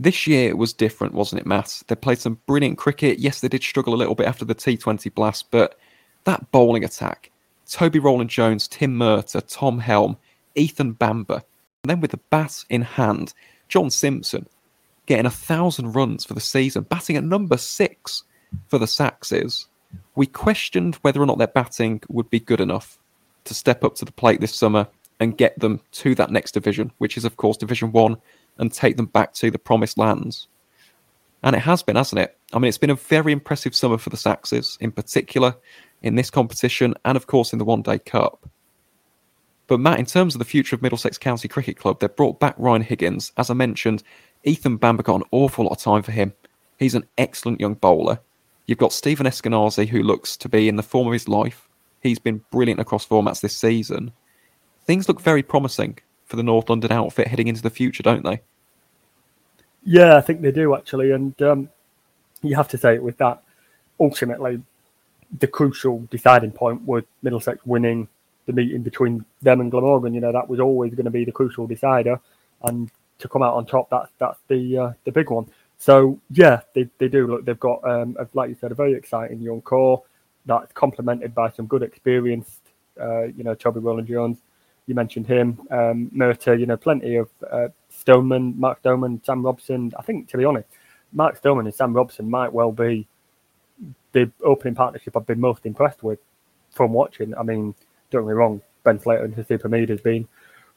[0.00, 1.82] This year was different, wasn't it, Matt?
[1.88, 3.18] They played some brilliant cricket.
[3.18, 5.78] Yes, they did struggle a little bit after the T20 blast, but
[6.24, 7.30] that bowling attack
[7.68, 10.16] Toby Roland Jones, Tim Murtagh, Tom Helm,
[10.54, 11.42] Ethan Bamber,
[11.82, 13.34] and then with the bat in hand,
[13.68, 14.48] John Simpson
[15.06, 18.24] getting a thousand runs for the season, batting at number six
[18.68, 19.66] for the Saxes.
[20.14, 22.98] We questioned whether or not their batting would be good enough
[23.44, 24.86] to step up to the plate this summer
[25.20, 28.18] and get them to that next division, which is, of course, Division One
[28.58, 30.48] and take them back to the promised lands.
[31.42, 32.36] And it has been, hasn't it?
[32.52, 35.54] I mean, it's been a very impressive summer for the Saxes, in particular
[36.02, 38.48] in this competition and, of course, in the One Day Cup.
[39.66, 42.54] But, Matt, in terms of the future of Middlesex County Cricket Club, they've brought back
[42.56, 43.32] Ryan Higgins.
[43.36, 44.02] As I mentioned,
[44.44, 46.32] Ethan Bamber got an awful lot of time for him.
[46.78, 48.20] He's an excellent young bowler.
[48.66, 51.68] You've got Stephen Eskinazi, who looks to be in the form of his life.
[52.00, 54.12] He's been brilliant across formats this season.
[54.86, 55.98] Things look very promising
[56.28, 58.40] for the North London outfit heading into the future, don't they?
[59.84, 61.68] Yeah, I think they do actually, and um,
[62.42, 63.42] you have to say it with that.
[63.98, 64.62] Ultimately,
[65.38, 68.08] the crucial deciding point was Middlesex winning
[68.46, 70.14] the meeting between them and Glamorgan.
[70.14, 72.20] You know that was always going to be the crucial decider,
[72.62, 75.46] and to come out on top, that's that's the uh, the big one.
[75.78, 77.44] So yeah, they, they do look.
[77.44, 80.02] They've got, um, like you said, a very exciting young core
[80.44, 82.60] that's complemented by some good experienced,
[83.00, 84.38] uh, you know, Toby Roland Jones,
[84.88, 89.92] you mentioned him, um, Murtagh, you know, plenty of uh, Stoneman, Mark Stoneman, Sam Robson.
[89.98, 90.68] I think, to be honest,
[91.12, 93.06] Mark Stoneman and Sam Robson might well be
[94.12, 96.18] the opening partnership I've been most impressed with
[96.70, 97.36] from watching.
[97.36, 97.74] I mean,
[98.10, 100.26] don't get me wrong, Ben Slater and Haseeb Hameed has been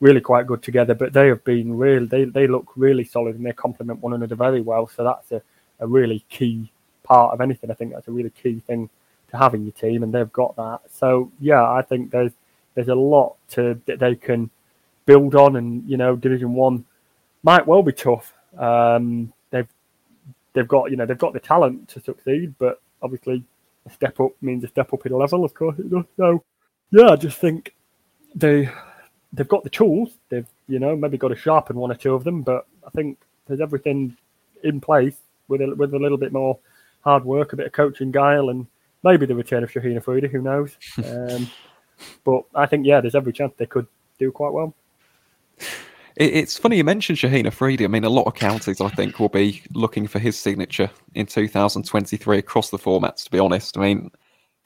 [0.02, 3.46] really quite good together, but they have been really, they, they look really solid and
[3.46, 4.88] they complement one another very well.
[4.88, 5.42] So that's a,
[5.80, 6.72] a really key
[7.04, 7.72] part of anything.
[7.72, 8.90] I think that's a really key thing
[9.30, 10.82] to have in your team, and they've got that.
[10.92, 12.34] So yeah, I think there's
[12.76, 14.50] there's a lot to that they can
[15.06, 16.86] build on, and you know, Division One
[17.44, 18.34] might well be tough.
[18.58, 19.68] Um, they've
[20.54, 23.44] they've got you know they've got the talent to succeed, but obviously
[23.86, 25.78] a step up means a step up in level, of course.
[26.18, 26.44] So
[26.92, 27.74] yeah, I just think
[28.36, 28.70] they
[29.34, 30.12] they've got the tools.
[30.30, 33.18] They've you know maybe got to sharpen one or two of them, but I think
[33.48, 34.16] there's everything
[34.64, 35.18] in place
[35.48, 36.58] with a, with a little bit more
[37.02, 38.68] hard work, a bit of coaching guile, and
[39.04, 40.28] maybe the return of Shaheen Afridi.
[40.28, 40.78] Who knows?
[40.98, 41.50] Um,
[42.24, 43.88] but I think, yeah, there's every chance they could
[44.20, 44.74] do quite well.
[46.18, 47.86] It's funny you mentioned Shaheen Afridi.
[47.86, 51.26] I mean, a lot of counties, I think, will be looking for his signature in
[51.26, 53.78] 2023 across the formats, to be honest.
[53.78, 54.12] I mean,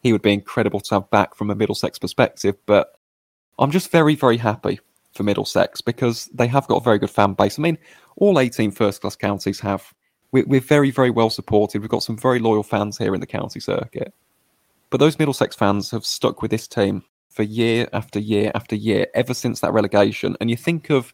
[0.02, 2.98] he would be incredible to have back from a Middlesex perspective, but
[3.60, 4.80] I'm just very, very happy
[5.14, 7.58] for Middlesex because they have got a very good fan base.
[7.58, 7.78] I mean,
[8.18, 9.94] all 18 first class counties have.
[10.32, 11.80] We're very, very well supported.
[11.80, 14.14] We've got some very loyal fans here in the county circuit.
[14.90, 17.04] But those Middlesex fans have stuck with this team
[17.36, 20.38] for year after year after year ever since that relegation.
[20.40, 21.14] And you think of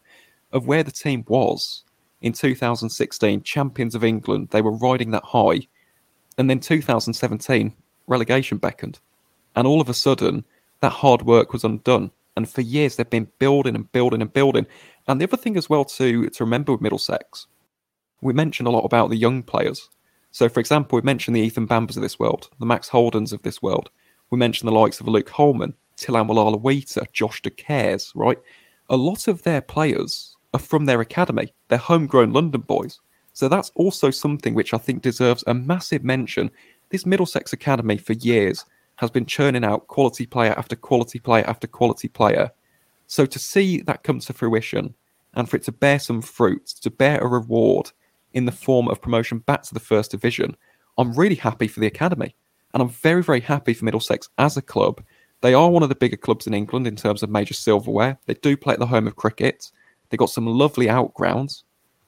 [0.52, 1.82] of where the team was
[2.20, 5.66] in 2016, champions of England, they were riding that high,
[6.38, 7.74] and then 2017
[8.06, 9.00] relegation beckoned,
[9.56, 10.44] and all of a sudden
[10.80, 12.12] that hard work was undone.
[12.36, 14.66] And for years they've been building and building and building.
[15.08, 17.48] And the other thing as well to to remember with Middlesex,
[18.20, 19.88] we mentioned a lot about the young players.
[20.30, 23.42] So, for example, we mentioned the Ethan Bambers of this world, the Max Holdens of
[23.42, 23.90] this world.
[24.30, 28.38] We mentioned the likes of Luke Holman, Thilan Walallawita, Josh De Caires, right?
[28.92, 31.52] a lot of their players are from their academy.
[31.68, 33.00] They're homegrown London boys.
[33.32, 36.50] So that's also something which I think deserves a massive mention.
[36.90, 41.66] This Middlesex Academy for years has been churning out quality player after quality player after
[41.66, 42.50] quality player.
[43.06, 44.94] So to see that come to fruition
[45.32, 47.90] and for it to bear some fruit, to bear a reward
[48.34, 50.54] in the form of promotion back to the first division,
[50.98, 52.34] I'm really happy for the academy.
[52.74, 55.02] And I'm very, very happy for Middlesex as a club.
[55.42, 58.18] They are one of the bigger clubs in England in terms of major silverware.
[58.26, 59.70] They do play at the home of cricket.
[60.08, 61.64] They've got some lovely outgrounds.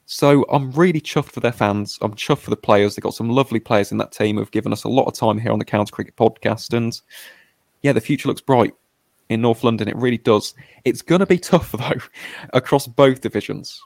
[0.07, 1.99] So I'm really chuffed for their fans.
[2.01, 2.95] I'm chuffed for the players.
[2.95, 5.39] They've got some lovely players in that team who've given us a lot of time
[5.39, 6.77] here on the County Cricket podcast.
[6.77, 7.01] And
[7.83, 8.75] yeah, the future looks bright
[9.31, 9.89] in North London.
[9.89, 10.55] It really does.
[10.85, 12.01] It's going to be tough, though,
[12.53, 13.81] across both divisions.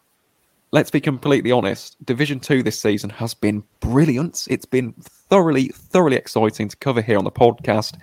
[0.73, 1.97] Let's be completely honest.
[2.05, 4.47] Division 2 this season has been brilliant.
[4.51, 4.93] It's been
[5.31, 7.97] thoroughly, thoroughly exciting to cover here on the podcast.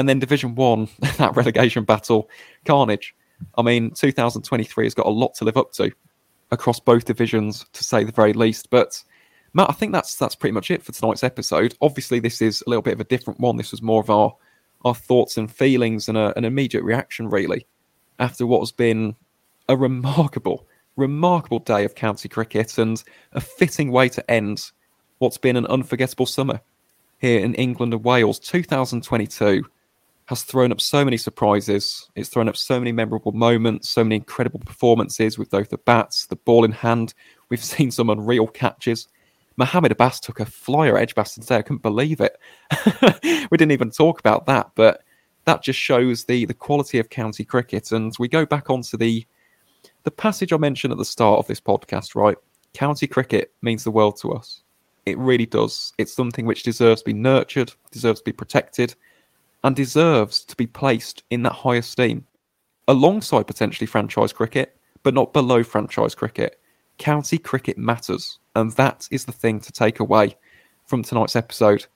[0.00, 0.88] And then Division 1,
[1.18, 2.30] that relegation battle,
[2.64, 3.14] carnage.
[3.58, 5.92] I mean, 2023 has got a lot to live up to
[6.50, 8.70] across both divisions, to say the very least.
[8.70, 9.02] But
[9.52, 11.76] Matt, I think that's that's pretty much it for tonight's episode.
[11.82, 13.56] Obviously, this is a little bit of a different one.
[13.56, 14.34] This was more of our
[14.86, 17.66] our thoughts and feelings and a, an immediate reaction, really,
[18.18, 19.14] after what has been
[19.68, 24.70] a remarkable, remarkable day of county cricket and a fitting way to end
[25.18, 26.58] what's been an unforgettable summer
[27.18, 28.38] here in England and Wales.
[28.38, 29.62] 2022
[30.30, 32.08] has thrown up so many surprises.
[32.14, 36.26] It's thrown up so many memorable moments, so many incredible performances with both the bats,
[36.26, 37.14] the ball in hand.
[37.48, 39.08] We've seen some unreal catches.
[39.56, 41.56] Mohamed Abbas took a flyer at Edgbaston today.
[41.56, 42.38] I couldn't believe it.
[43.50, 45.02] we didn't even talk about that, but
[45.46, 47.90] that just shows the the quality of county cricket.
[47.90, 49.26] And we go back onto the
[50.04, 52.36] the passage I mentioned at the start of this podcast, right?
[52.72, 54.62] County cricket means the world to us.
[55.06, 55.92] It really does.
[55.98, 58.94] It's something which deserves to be nurtured, deserves to be protected,
[59.62, 62.26] and deserves to be placed in that high esteem
[62.88, 66.60] alongside potentially franchise cricket, but not below franchise cricket.
[66.98, 70.36] County cricket matters, and that is the thing to take away
[70.86, 71.86] from tonight's episode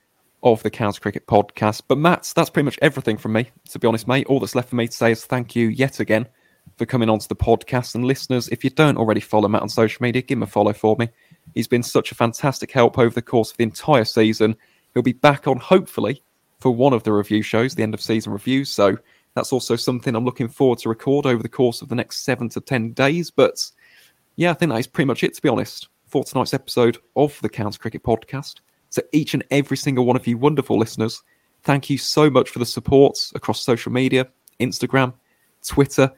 [0.43, 1.83] of the County Cricket Podcast.
[1.89, 4.27] But Matt, that's pretty much everything from me, to be honest, mate.
[4.27, 6.29] All that's left for me to say is thank you yet again
[6.77, 7.95] for coming onto the podcast.
[7.95, 10.73] And listeners, if you don't already follow Matt on social media, give him a follow
[10.73, 11.09] for me.
[11.55, 14.57] He's been such a fantastic help over the course of the entire season.
[14.93, 16.23] He'll be back on, hopefully,
[16.65, 18.71] for one of the review shows, the end of season reviews.
[18.71, 18.97] So
[19.35, 22.49] that's also something I'm looking forward to record over the course of the next seven
[22.49, 23.31] to 10 days.
[23.31, 23.71] But
[24.37, 27.39] yeah, I think that is pretty much it, to be honest, for tonight's episode of
[27.43, 28.61] the County Cricket Podcast.
[28.89, 31.23] So each and every single one of you wonderful listeners,
[31.65, 34.27] thank you so much for the support across social media,
[34.59, 35.13] Instagram,
[35.67, 36.11] Twitter,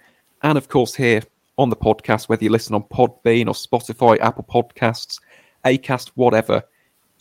[0.45, 1.23] and of course here
[1.59, 5.19] on the podcast, whether you listen on Podbean or Spotify, Apple Podcasts,
[5.65, 6.63] Acast, whatever.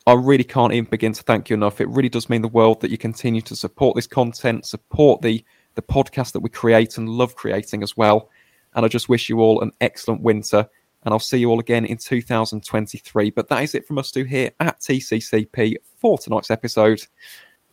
[0.08, 1.82] I really can't even begin to thank you enough.
[1.82, 5.44] It really does mean the world that you continue to support this content, support the
[5.76, 8.30] the podcast that we create and love creating as well.
[8.76, 10.68] And I just wish you all an excellent winter.
[11.04, 13.30] And I'll see you all again in 2023.
[13.30, 17.02] But that is it from us two here at TCCP for tonight's episode.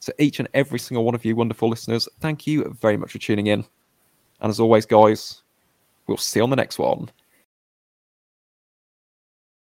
[0.03, 3.19] To each and every single one of you wonderful listeners, thank you very much for
[3.19, 3.65] tuning in.
[4.41, 5.43] And as always, guys,
[6.07, 7.09] we'll see you on the next one.